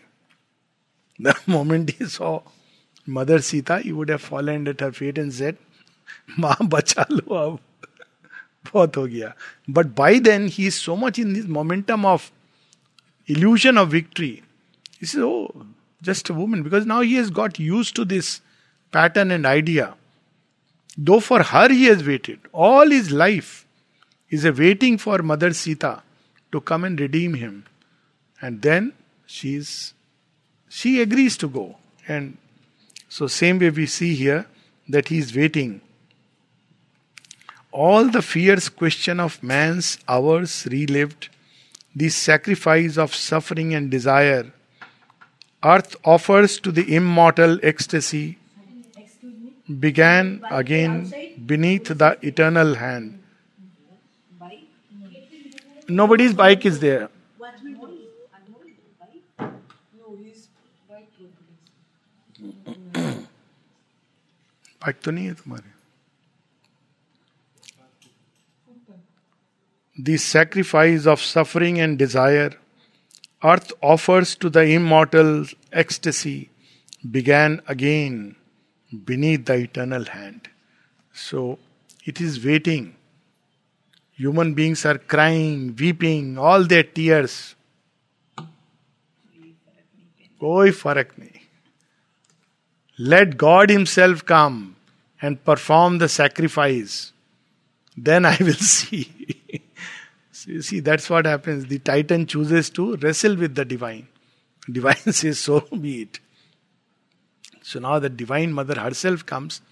[1.18, 2.42] The moment he saw
[3.06, 5.56] Mother Sita, he would have fallen at her feet and said,
[6.36, 7.60] Ma bachalo ab.
[8.72, 9.32] बहुत हो गया।
[9.70, 12.30] But by then he is so much in this momentum of
[13.28, 14.38] illusion of victory
[15.02, 15.64] is is oh
[16.02, 18.36] just women because now he has got used to this
[18.92, 19.94] pattern and idea
[20.98, 23.64] though for her he has waited all is life
[24.32, 26.02] is a waiting for Mother Sita
[26.52, 27.62] to come and redeem him
[28.40, 28.92] and then
[29.28, 29.70] she is
[30.72, 31.68] she agrees to go
[32.10, 32.32] and
[33.10, 34.44] so same way we see here
[34.88, 35.74] that he is waiting
[37.75, 41.29] All the fierce question of man's hours relived,
[41.95, 44.51] the sacrifice of suffering and desire,
[45.63, 48.37] earth offers to the immortal ecstasy,
[49.79, 51.13] began again
[51.45, 53.19] beneath the eternal hand.
[55.87, 57.09] Nobody's bike is there.
[64.83, 65.74] Bike तो नहीं है तुम्हारे
[69.97, 72.51] the sacrifice of suffering and desire,
[73.43, 76.49] earth offers to the immortal ecstasy,
[77.09, 78.35] began again
[79.05, 80.49] beneath the eternal hand.
[81.13, 81.59] So
[82.05, 82.95] it is waiting.
[84.11, 87.55] Human beings are crying, weeping, all their tears.
[90.41, 91.39] कोई फर्क नहीं
[93.01, 94.75] let God Himself come
[95.21, 97.13] and perform the sacrifice.
[97.97, 99.34] Then I will see.
[100.36, 101.64] so you see, that's what happens.
[101.64, 104.06] The Titan chooses to wrestle with the divine.
[104.70, 106.20] Divine says, So be it.
[107.62, 109.62] So now the Divine Mother herself comes,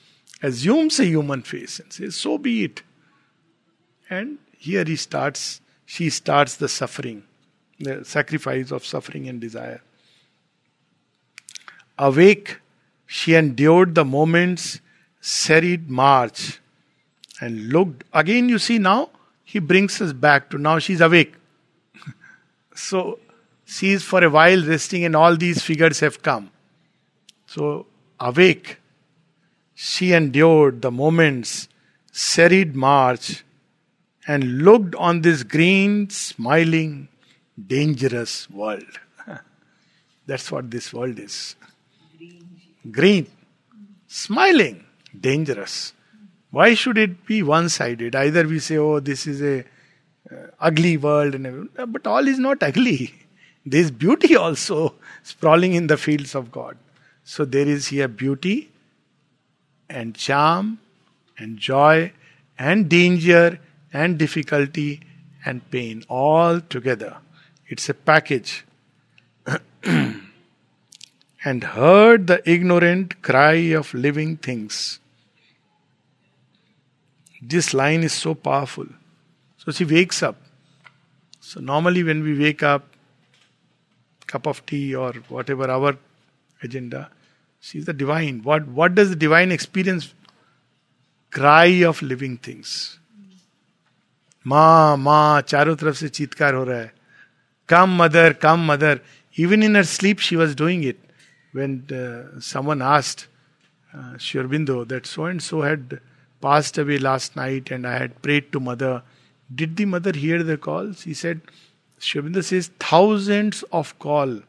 [0.43, 2.83] assumes a human face, and says, So be it.
[4.09, 7.25] And here he starts, she starts the suffering,
[7.79, 9.83] the sacrifice of suffering and desire.
[11.99, 12.57] Awake
[13.07, 14.81] she endured the moment's
[15.21, 16.59] serried march
[17.39, 18.05] and looked.
[18.15, 19.11] Again, you see, now
[19.55, 21.35] he brings us back to now she's awake.
[22.75, 23.21] so
[23.65, 26.51] she is for a while resting, and all these figures have come.
[27.47, 27.87] So,
[28.19, 28.79] awake,
[29.75, 31.69] she endured the moment's
[32.11, 33.45] serried march
[34.27, 37.07] and looked on this green, smiling,
[37.65, 38.99] dangerous world.
[40.27, 41.55] That's what this world is
[42.91, 43.29] green,
[44.09, 44.85] smiling,
[45.19, 45.93] dangerous.
[46.55, 48.15] Why should it be one sided?
[48.15, 49.65] Either we say, oh, this is a
[50.31, 53.15] uh, ugly world, and but all is not ugly.
[53.67, 56.77] There is beauty also sprawling in the fields of God.
[57.25, 58.71] So there is here beauty
[59.89, 60.81] and charm
[61.39, 62.13] and joy
[62.59, 63.59] and danger
[63.93, 65.01] and difficulty
[65.47, 67.17] and pain all together.
[67.67, 68.67] It's a package.
[71.45, 75.01] and heard the ignorant cry of living things
[77.44, 78.86] This line is so powerful.
[79.58, 80.36] So she wakes up.
[81.40, 82.86] So normally when we wake up,
[84.28, 85.98] cup of tea or whatever our
[86.62, 87.10] agenda,
[87.60, 88.42] she's the divine.
[88.44, 90.14] What what does the divine experience?
[91.32, 93.00] Cry of living things.
[94.48, 96.94] माँ माँ चारों तरफ से चीतकार हो रहा है
[97.70, 99.00] come mother come mother
[99.40, 100.98] even in her sleep she was doing it
[101.52, 103.28] when uh, someone asked
[103.94, 106.00] uh, Sri Aurobindo that so and so had
[106.45, 109.03] passed away last night and I had prayed to mother,
[109.55, 111.05] did the mother hear the calls?
[111.05, 111.41] He said,
[112.01, 114.41] Aurobindo says, thousands of call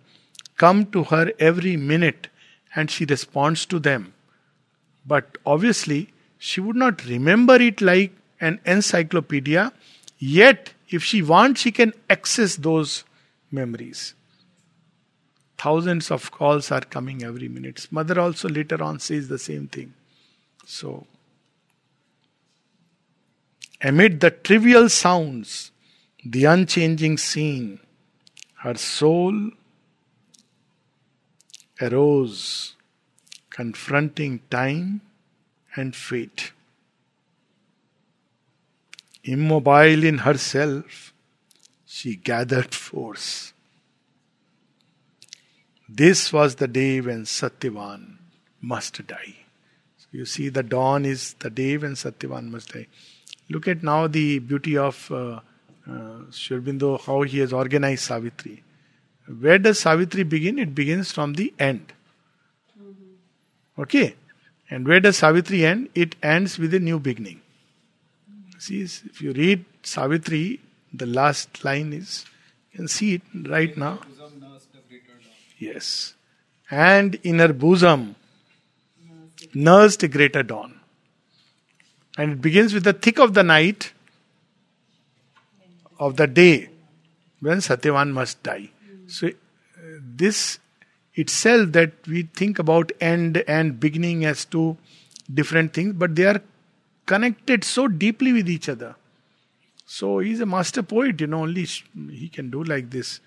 [0.57, 2.27] come to her every minute
[2.75, 4.13] and she responds to them.
[5.05, 9.71] But obviously, she would not remember it like an encyclopedia.
[10.17, 13.05] Yet, if she wants, she can access those
[13.51, 14.13] memories.
[15.57, 17.87] Thousands of calls are coming every minute.
[17.89, 19.93] Mother also later on says the same thing.
[20.65, 21.07] So,
[23.85, 25.71] amid the trivial sounds,
[26.25, 27.79] the unchanging scene,
[28.63, 29.51] her soul
[31.79, 32.75] arose,
[33.49, 35.01] confronting time
[35.75, 36.51] and fate.
[39.23, 41.13] Immobile in herself,
[41.85, 43.53] she gathered force
[45.87, 48.17] this was the day when Satyavan
[48.59, 49.35] must die.
[49.97, 52.87] So you see, the dawn is the day when Satyavan must die.
[53.49, 55.39] Look at now the beauty of uh,
[55.89, 58.63] uh, Sri Aurobindo, how he has organized Savitri.
[59.39, 60.59] Where does Savitri begin?
[60.59, 61.93] It begins from the end.
[62.79, 63.81] Mm-hmm.
[63.81, 64.15] Okay?
[64.69, 65.89] And where does Savitri end?
[65.93, 67.41] It ends with a new beginning.
[68.57, 70.59] See, if you read Savitri,
[70.91, 72.25] the last line is,
[72.71, 73.99] you can see it right now.
[75.59, 76.15] Yes.
[76.71, 78.15] And in her bosom
[79.53, 80.79] nursed a greater dawn.
[82.17, 83.91] And it begins with the thick of the night
[85.99, 86.69] of the day
[87.39, 88.69] when Satyavan must die.
[89.07, 89.31] So, uh,
[89.99, 90.59] this
[91.15, 94.77] itself that we think about end and beginning as two
[95.33, 96.41] different things, but they are
[97.05, 98.95] connected so deeply with each other.
[99.85, 103.19] So, he's a master poet, you know, only he can do like this.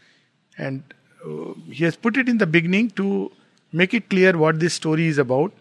[0.57, 0.83] And
[1.25, 3.31] uh, he has put it in the beginning to
[3.73, 5.53] make it clear what this story is about,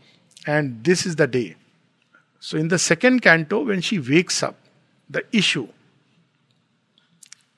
[0.46, 1.57] and this is the day.
[2.48, 4.56] So, in the second canto, when she wakes up,
[5.10, 5.68] the issue.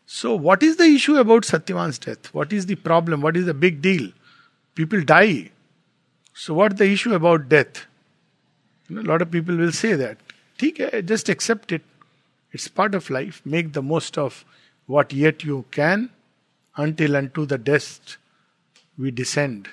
[0.08, 2.34] So, what is the issue about Satyavan's death?
[2.34, 3.22] What is the problem?
[3.22, 4.12] What is the big deal?
[4.74, 5.52] People die.
[6.34, 7.86] So, what's the issue about death?
[8.88, 10.18] You know, a lot of people will say that.
[10.64, 11.84] Okay, just accept it.
[12.52, 13.44] It's part of life.
[13.46, 14.44] Make the most of
[14.88, 16.10] what yet you can
[16.78, 18.18] until unto the dust
[18.98, 19.70] we descend.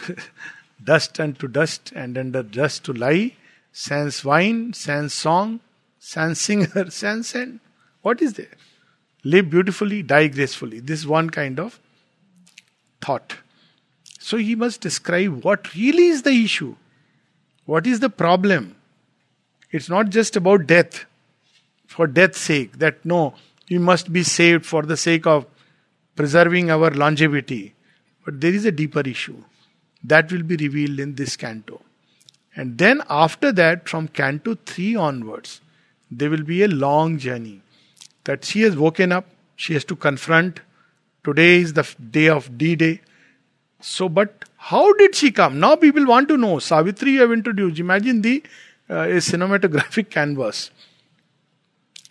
[0.82, 3.34] dust unto dust, and under dust to lie.
[3.72, 5.60] Sans wine, sans song,
[5.98, 7.60] sans singer, sans end.
[8.02, 8.56] What is there?
[9.22, 10.80] Live beautifully, die gracefully.
[10.80, 11.78] This is one kind of
[13.00, 13.36] thought.
[14.18, 16.76] So he must describe what really is the issue.
[17.66, 18.76] What is the problem?
[19.70, 21.04] It's not just about death,
[21.86, 23.34] for death's sake, that no,
[23.68, 25.46] we must be saved for the sake of
[26.16, 27.74] preserving our longevity.
[28.24, 29.42] But there is a deeper issue
[30.04, 31.80] that will be revealed in this canto.
[32.56, 35.60] And then after that, from canto 3 onwards,
[36.10, 37.62] there will be a long journey
[38.24, 40.60] that she has woken up, she has to confront.
[41.22, 43.00] Today is the day of D Day.
[43.80, 45.60] So, but how did she come?
[45.60, 46.58] Now people want to know.
[46.58, 47.78] Savitri, you have introduced.
[47.78, 48.42] Imagine the
[48.88, 50.70] uh, a cinematographic canvas.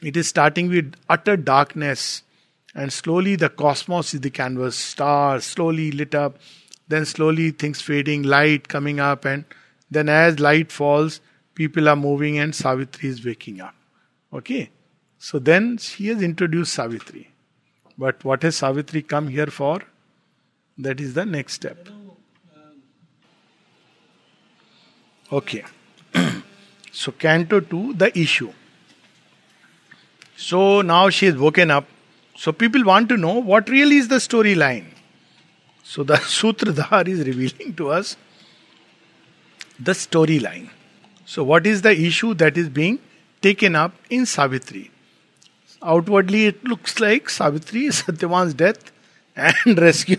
[0.02, 2.24] It is starting with utter darkness,
[2.74, 4.76] and slowly the cosmos is the canvas.
[4.78, 6.38] Stars slowly lit up,
[6.88, 9.44] then slowly things fading, light coming up, and
[9.92, 11.22] then as light falls,
[11.56, 13.76] people are moving, and Savitri is waking up.
[14.34, 14.70] Okay.
[15.18, 17.30] So then she has introduced Savitri.
[17.98, 19.82] But what has Savitri come here for?
[20.78, 21.90] That is the next step.
[25.32, 25.66] Okay.
[26.92, 28.54] so, Canto 2, the issue.
[30.38, 31.86] So now she is woken up.
[32.38, 34.86] So people want to know what really is the storyline.
[35.84, 38.16] So the Sutradhar is revealing to us
[39.80, 40.70] the storyline.
[41.26, 43.00] So, what is the issue that is being
[43.42, 44.92] taken up in Savitri?
[45.82, 48.92] Outwardly, it looks like Savitri, Satyavan's death
[49.36, 50.18] and rescue.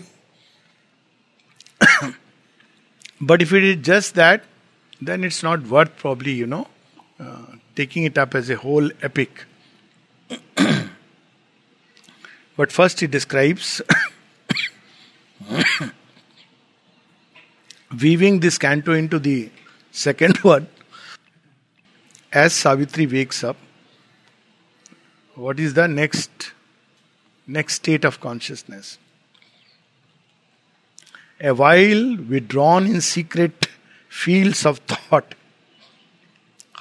[3.21, 4.43] but if it is just that,
[5.01, 6.67] then it's not worth probably, you know,
[7.19, 9.45] uh, taking it up as a whole epic.
[12.57, 13.81] but first, he describes
[17.99, 19.49] weaving this canto into the
[19.91, 20.67] second one.
[22.31, 23.57] As Savitri wakes up,
[25.35, 26.53] what is the next
[27.47, 28.97] next state of consciousness
[31.39, 33.67] a while withdrawn in secret
[34.07, 35.33] fields of thought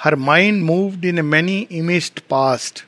[0.02, 2.84] her mind moved in a many imaged past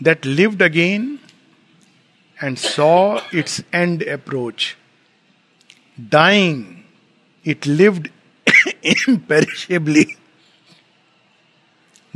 [0.00, 1.18] that lived again
[2.40, 4.76] and saw its end approach
[6.08, 6.84] dying
[7.44, 8.10] it lived
[8.82, 10.16] imperishably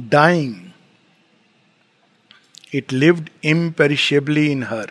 [0.08, 0.68] dying
[2.70, 4.86] it lived imperishably in her.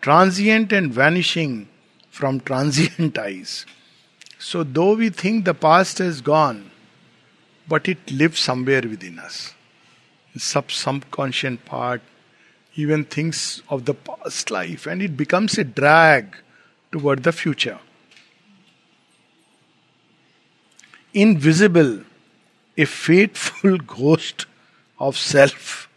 [0.00, 1.68] Transient and vanishing
[2.10, 3.64] from transient eyes.
[4.38, 6.70] So, though we think the past has gone,
[7.68, 9.54] but it lives somewhere within us.
[10.36, 12.02] Sub subconscious part
[12.74, 16.36] even thinks of the past life and it becomes a drag
[16.90, 17.78] toward the future.
[21.12, 22.00] Invisible,
[22.76, 24.46] a fateful ghost
[24.98, 25.88] of self.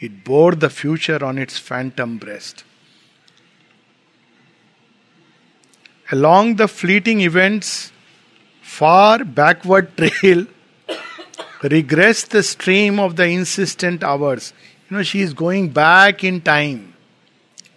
[0.00, 2.64] It bore the future on its phantom breast.
[6.10, 7.92] Along the fleeting events,
[8.60, 10.46] far backward trail,
[11.68, 14.52] regress the stream of the insistent hours.
[14.88, 16.94] You know, she is going back in time.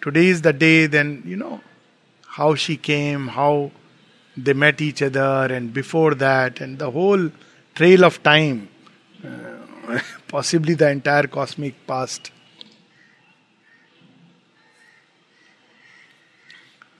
[0.02, 1.62] Today is the day, then, you know,
[2.28, 3.72] how she came, how
[4.36, 7.32] they met each other, and before that, and the whole
[7.76, 8.70] trail of time
[9.24, 12.32] uh, possibly the entire cosmic past.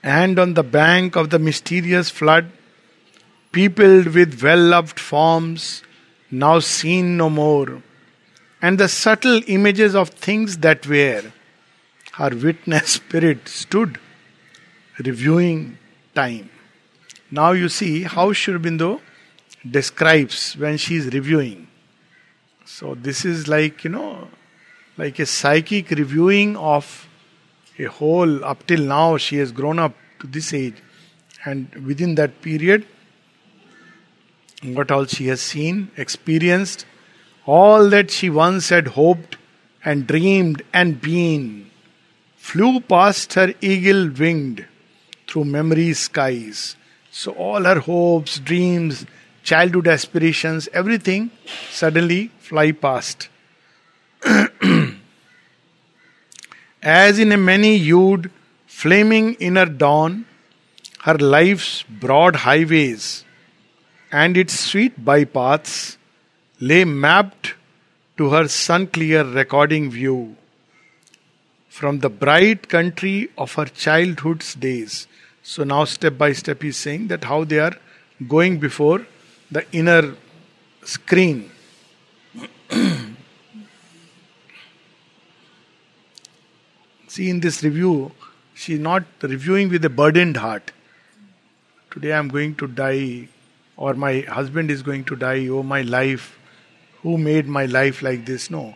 [0.02, 2.50] And on the bank of the mysterious flood,
[3.52, 5.82] peopled with well loved forms,
[6.30, 7.82] now seen no more,
[8.60, 11.32] and the subtle images of things that were,
[12.12, 13.98] her witness spirit stood
[14.98, 15.78] reviewing
[16.14, 16.50] time.
[17.30, 19.00] Now you see how Sri Aurobindo
[19.68, 21.68] describes when she is reviewing.
[22.64, 24.28] So this is like, you know,
[24.96, 27.08] like a psychic reviewing of
[27.78, 30.74] a whole up till now she has grown up to this age
[31.44, 32.86] and within that period
[34.62, 36.84] what all she has seen experienced
[37.46, 39.36] all that she once had hoped
[39.84, 41.70] and dreamed and been
[42.36, 44.66] flew past her eagle winged
[45.26, 46.76] through memory's skies
[47.10, 49.06] so all her hopes dreams
[49.50, 51.30] childhood aspirations everything
[51.70, 53.28] suddenly fly past.
[56.82, 58.30] As in a many hued,
[58.66, 60.26] flaming inner dawn,
[61.06, 63.24] her life's broad highways
[64.10, 65.96] and its sweet bypaths
[66.60, 67.54] lay mapped
[68.16, 70.36] to her sun clear recording view
[71.68, 75.06] from the bright country of her childhood's days.
[75.42, 77.76] So now, step by step, he's saying that how they are
[78.26, 79.06] going before
[79.50, 80.14] the inner
[80.84, 81.50] screen
[87.08, 88.12] See, in this review,
[88.54, 90.72] she's not reviewing with a burdened heart.
[91.90, 93.28] Today I'm going to die,
[93.78, 96.36] or my husband is going to die, oh my life,
[97.02, 98.50] who made my life like this?
[98.50, 98.74] No.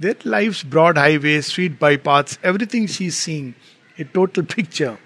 [0.00, 3.54] That life's broad highways, sweet bypaths, everything she's seeing,
[3.96, 4.98] a total picture.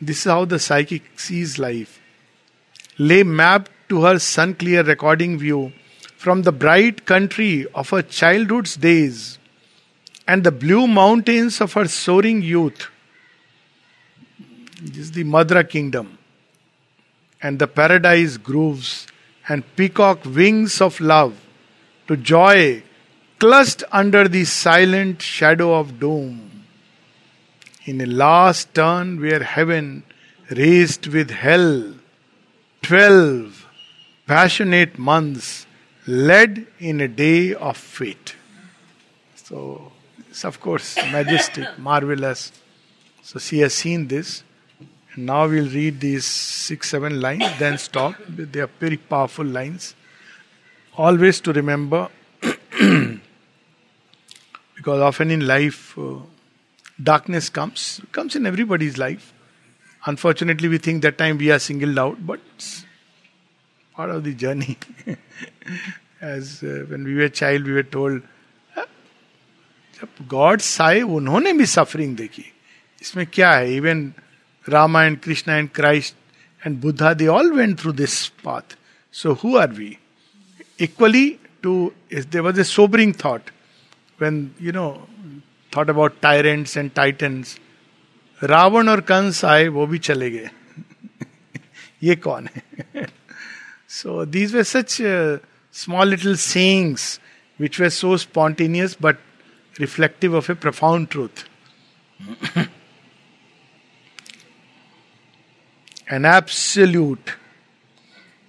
[0.00, 2.00] This is how the psychic sees life.
[2.98, 5.72] Lay map to her sun clear recording view
[6.16, 9.38] from the bright country of her childhood's days
[10.26, 12.88] and the blue mountains of her soaring youth.
[14.82, 16.17] This is the Madra kingdom.
[17.40, 19.06] And the paradise grooves
[19.48, 21.34] and peacock wings of love
[22.06, 22.82] to joy
[23.38, 26.64] clutched under the silent shadow of doom.
[27.84, 30.02] In a last turn where heaven
[30.50, 31.94] raced with hell,
[32.82, 33.66] twelve
[34.26, 35.66] passionate months
[36.06, 38.34] led in a day of fate.
[39.36, 39.92] So,
[40.30, 42.52] it's of course majestic, marvelous.
[43.22, 44.42] So, she has seen this.
[45.18, 48.14] Now we'll read these six, seven lines, then stop.
[48.28, 49.94] They are very powerful lines.
[50.96, 52.08] Always to remember,
[54.76, 56.20] because often in life, uh,
[57.02, 59.32] darkness comes, comes in everybody's life.
[60.06, 62.40] Unfortunately, we think that time we are singled out, but
[63.94, 64.78] part of the journey.
[66.20, 68.22] As uh, when we were child, we were told,
[69.98, 72.44] जब God saw उन्होंने भी suffering देखी
[73.02, 74.02] इसमें क्या है even
[74.67, 76.15] Ramayan Krishna and Christ
[76.61, 78.75] and Buddha they all went through this path
[79.13, 79.95] so who are we
[80.81, 81.29] equally
[81.63, 81.75] to
[82.13, 83.49] there was a sobering thought
[84.21, 84.87] when you know
[85.71, 87.57] thought about tyrants and titans
[88.41, 90.49] Ravan और कंस आए वो भी चले गए
[92.03, 93.05] ये कौन है
[93.99, 94.97] so these way such
[95.75, 97.19] small little sayings
[97.59, 99.17] which were so spontaneous but
[99.75, 101.45] reflective of a profound truth.
[106.10, 107.34] An absolute,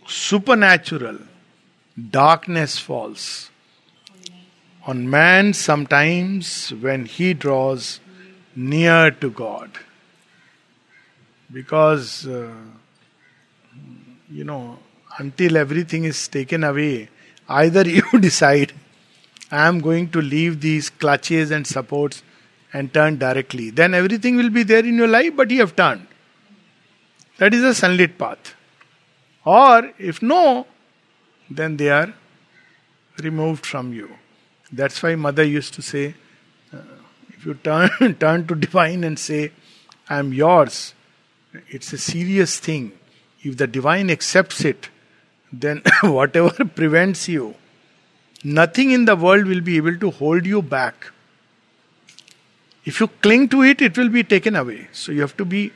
[0.08, 1.20] supernatural
[2.10, 3.50] darkness falls
[4.86, 8.00] on man sometimes when he draws
[8.56, 9.72] near to God.
[11.52, 12.54] Because, uh,
[14.32, 14.80] you know,
[15.18, 17.10] until everything is taken away,
[17.48, 18.74] either you decide
[19.52, 22.22] I am going to leave these clutches and supports
[22.72, 23.72] and turn directly.
[23.72, 26.06] Then everything will be there in your life, but you have turned.
[27.40, 28.54] That is a sunlit path.
[29.46, 30.68] Or if no,
[31.50, 32.14] then they are
[33.24, 34.10] removed from you.
[34.72, 36.16] That's why mother used to say,
[36.72, 36.78] uh,
[37.30, 39.52] if you turn turn to divine and say,
[40.10, 40.94] I am yours,
[41.68, 42.92] it's a serious thing.
[43.42, 44.90] If the divine accepts it,
[45.52, 47.56] then whatever prevents you
[48.44, 51.12] Nothing in the world will be able to hold you back.
[52.86, 54.88] If you cling to it, it will be taken away.
[54.94, 55.74] So you have to be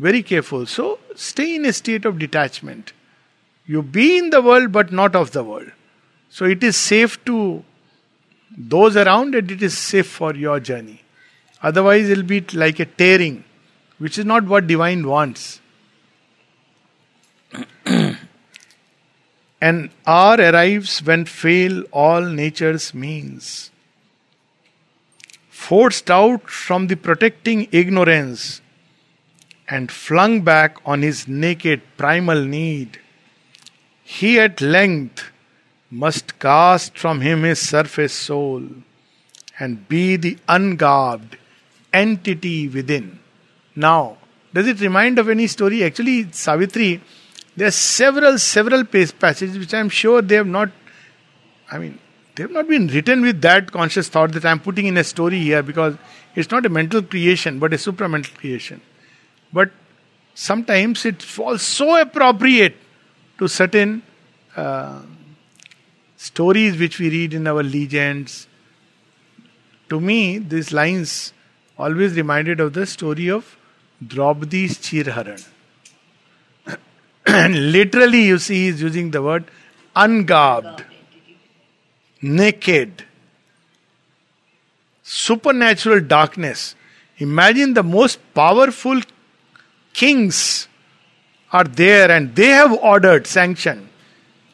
[0.00, 0.64] very careful.
[0.66, 2.92] So stay in a state of detachment.
[3.66, 5.70] You be in the world, but not of the world.
[6.30, 7.62] So it is safe to
[8.56, 11.02] those around and it is safe for your journey.
[11.62, 13.44] Otherwise, it'll be like a tearing,
[13.98, 15.60] which is not what divine wants.
[19.60, 23.70] An hour arrives when fail all nature's means.
[25.50, 28.59] Forced out from the protecting ignorance
[29.70, 32.98] and flung back on his naked primal need,
[34.02, 35.30] he at length
[35.90, 38.62] must cast from him his surface soul
[39.58, 41.36] and be the ungarbed
[41.92, 43.20] entity within.
[43.76, 44.18] Now,
[44.52, 45.84] does it remind of any story?
[45.84, 47.00] Actually, Savitri
[47.56, 50.70] there are several, several passages which I'm sure they have not,
[51.70, 51.98] I mean,
[52.34, 55.40] they have not been written with that conscious thought that I'm putting in a story
[55.40, 55.96] here because
[56.34, 58.80] it's not a mental creation but a supramental creation.
[59.52, 59.70] But
[60.34, 62.76] sometimes it falls so appropriate
[63.38, 64.02] to certain
[64.56, 65.02] uh,
[66.16, 68.46] stories which we read in our legends.
[69.88, 71.32] To me, these lines
[71.78, 73.56] always reminded of the story of
[74.06, 75.44] Draupadi's Chirharan
[77.26, 79.44] and literally, you see, he's using the word
[79.94, 80.84] ungarbed,
[82.22, 83.04] naked,
[85.02, 86.74] supernatural darkness.
[87.18, 89.00] Imagine the most powerful
[89.92, 90.68] kings
[91.52, 93.88] are there and they have ordered, sanction.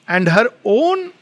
[0.09, 1.13] and her own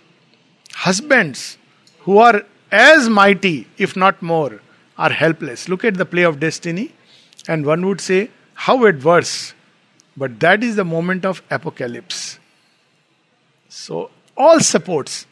[0.75, 1.57] husbands,
[2.01, 4.61] who are as mighty, if not more,
[4.99, 5.69] are helpless.
[5.71, 6.93] Look at the play of destiny,
[7.49, 9.55] and one would say, How adverse
[10.17, 12.39] but that is the moment of apocalypse.
[13.69, 15.27] So, all supports.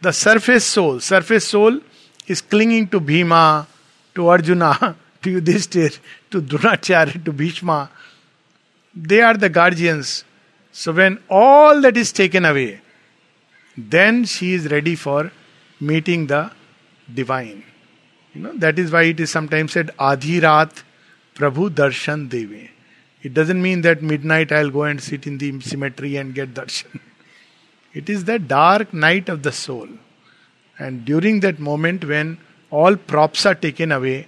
[0.00, 1.80] The surface soul, surface soul
[2.26, 3.66] is clinging to Bhima,
[4.14, 5.98] to Arjuna, to Yudhishthir,
[6.30, 7.90] to Dronacharya, to Bhishma.
[9.00, 10.24] They are the guardians.
[10.72, 12.80] So when all that is taken away,
[13.76, 15.30] then she is ready for
[15.80, 16.50] meeting the
[17.14, 17.62] divine.
[18.34, 20.82] You know, that is why it is sometimes said Adhirat
[21.36, 22.70] Prabhu Darshan Deve.
[23.22, 27.00] It doesn't mean that midnight I'll go and sit in the cemetery and get darshan.
[27.94, 29.88] It is the dark night of the soul.
[30.78, 32.38] And during that moment when
[32.70, 34.26] all props are taken away,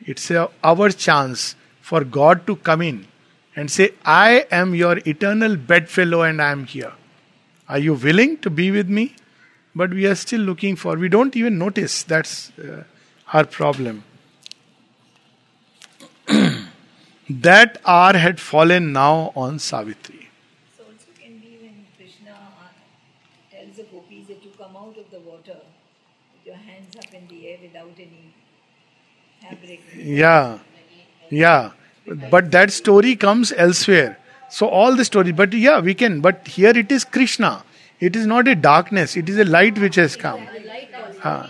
[0.00, 3.06] it's our chance for God to come in
[3.56, 6.92] and say, I am your eternal bedfellow and I am here.
[7.68, 9.14] Are you willing to be with me?
[9.74, 12.84] But we are still looking for, we don't even notice that's uh,
[13.32, 14.02] our problem.
[17.30, 20.28] that hour had fallen now on Savitri.
[20.76, 25.10] So also can be when Krishna uh, tells the gopis that you come out of
[25.10, 25.60] the water
[26.34, 28.34] with your hands up in the air without any
[29.40, 29.80] fabric.
[29.94, 30.58] Yeah,
[31.30, 31.70] yeah.
[32.10, 34.18] But that story comes elsewhere.
[34.48, 36.20] So all the story, but yeah, we can.
[36.20, 37.62] But here it is Krishna.
[38.00, 39.16] It is not a darkness.
[39.16, 40.48] It is a light which has come.
[41.22, 41.46] Uh,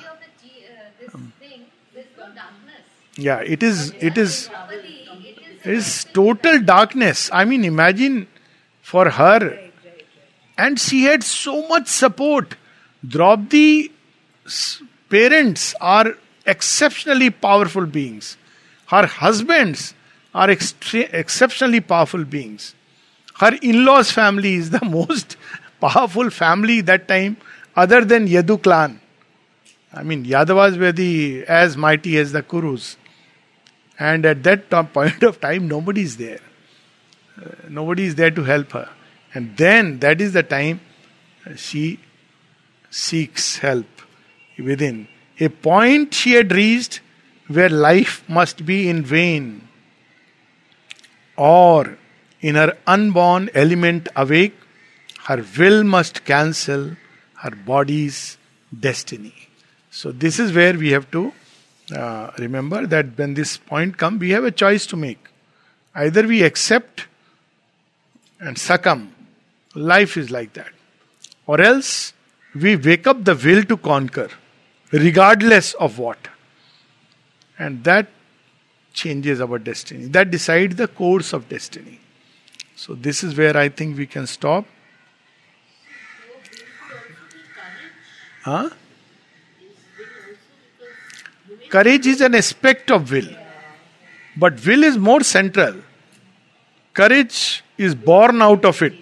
[1.00, 1.64] this thing,
[1.94, 2.82] this darkness.
[3.16, 3.94] Yeah, it is.
[4.00, 4.48] It is.
[4.48, 7.30] Properly, it is It is total darkness.
[7.32, 8.26] I mean, imagine
[8.82, 9.58] for her.
[10.58, 12.56] And she had so much support.
[13.06, 18.36] Draupadi's parents are exceptionally powerful beings.
[18.88, 19.94] Her husbands
[20.34, 22.74] are extre- exceptionally powerful beings.
[23.38, 25.36] Her in law's family is the most
[25.80, 27.36] powerful family that time,
[27.74, 29.00] other than Yadu clan.
[29.92, 32.96] I mean, Yadavas were the as mighty as the Kurus.
[33.98, 36.40] And at that to- point of time, nobody is there.
[37.40, 38.88] Uh, nobody is there to help her.
[39.34, 40.80] And then that is the time
[41.46, 41.98] uh, she
[42.90, 43.86] seeks help
[44.58, 45.08] within.
[45.38, 47.00] A point she had reached
[47.48, 49.68] where life must be in vain,
[51.40, 51.96] or
[52.42, 54.54] in her unborn element awake,
[55.24, 56.96] her will must cancel
[57.42, 58.36] her body's
[58.78, 59.34] destiny.
[59.90, 61.32] So, this is where we have to
[61.96, 65.28] uh, remember that when this point comes, we have a choice to make.
[65.94, 67.06] Either we accept
[68.38, 69.12] and succumb,
[69.74, 70.72] life is like that,
[71.46, 72.12] or else
[72.54, 74.28] we wake up the will to conquer,
[74.92, 76.28] regardless of what.
[77.58, 78.08] And that
[79.02, 80.06] changes our destiny.
[80.18, 82.00] That decides the course of destiny.
[82.76, 84.66] So, this is where I think we can stop.
[88.44, 88.70] Huh?
[91.68, 93.28] Courage is an aspect of will,
[94.36, 95.74] but will is more central.
[96.94, 98.94] Courage is born out of it.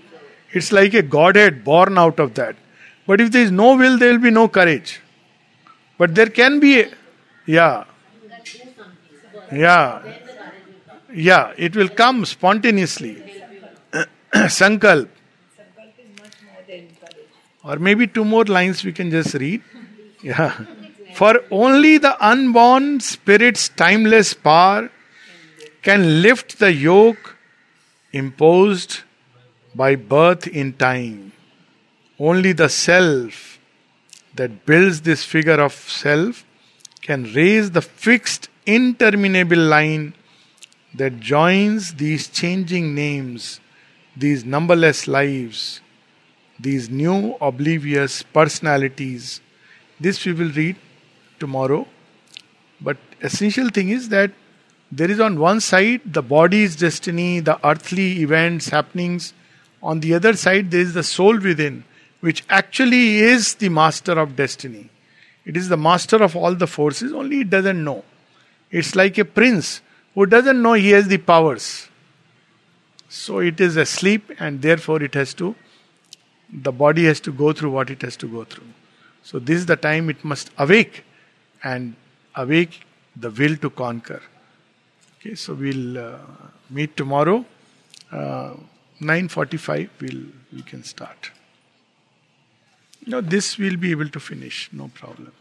[0.52, 2.56] It's like a godhead born out of that.
[3.06, 5.00] But if there is no will, there will be no courage.
[5.96, 6.90] But there can be, a,
[7.46, 7.84] yeah,
[9.52, 10.02] yeah,
[11.12, 13.22] yeah, it will come spontaneously.
[14.32, 15.08] Sankalp.
[17.64, 19.62] Or maybe two more lines we can just read.
[20.22, 20.58] Yeah.
[21.14, 24.90] For only the unborn spirit's timeless power
[25.82, 27.36] can lift the yoke
[28.12, 29.00] imposed
[29.74, 31.32] by birth in time.
[32.18, 33.58] Only the self
[34.34, 36.44] that builds this figure of self
[37.02, 40.14] can raise the fixed, interminable line
[40.94, 43.60] that joins these changing names,
[44.14, 45.80] these numberless lives,
[46.60, 49.40] these new oblivious personalities.
[49.98, 50.76] This we will read
[51.40, 51.86] tomorrow.
[52.80, 54.32] But essential thing is that
[54.92, 59.32] there is on one side the body's destiny, the earthly events, happenings.
[59.82, 61.84] On the other side, there is the soul within,
[62.20, 64.90] which actually is the master of destiny.
[65.46, 68.04] It is the master of all the forces, only it doesn't know.
[68.70, 69.80] It's like a prince
[70.14, 71.88] who doesn't know he has the powers.
[73.08, 75.54] So it is asleep, and therefore it has to,
[76.52, 78.66] the body has to go through what it has to go through.
[79.22, 81.04] So this is the time it must awake
[81.62, 81.94] and
[82.34, 82.80] awake
[83.16, 84.22] the will to conquer.
[85.20, 86.18] Okay, so we'll uh,
[86.70, 87.44] meet tomorrow.
[88.12, 88.54] Uh,
[89.00, 90.22] 9.45 we'll,
[90.52, 91.30] we can start.
[93.06, 95.32] Now this we'll be able to finish, no problem.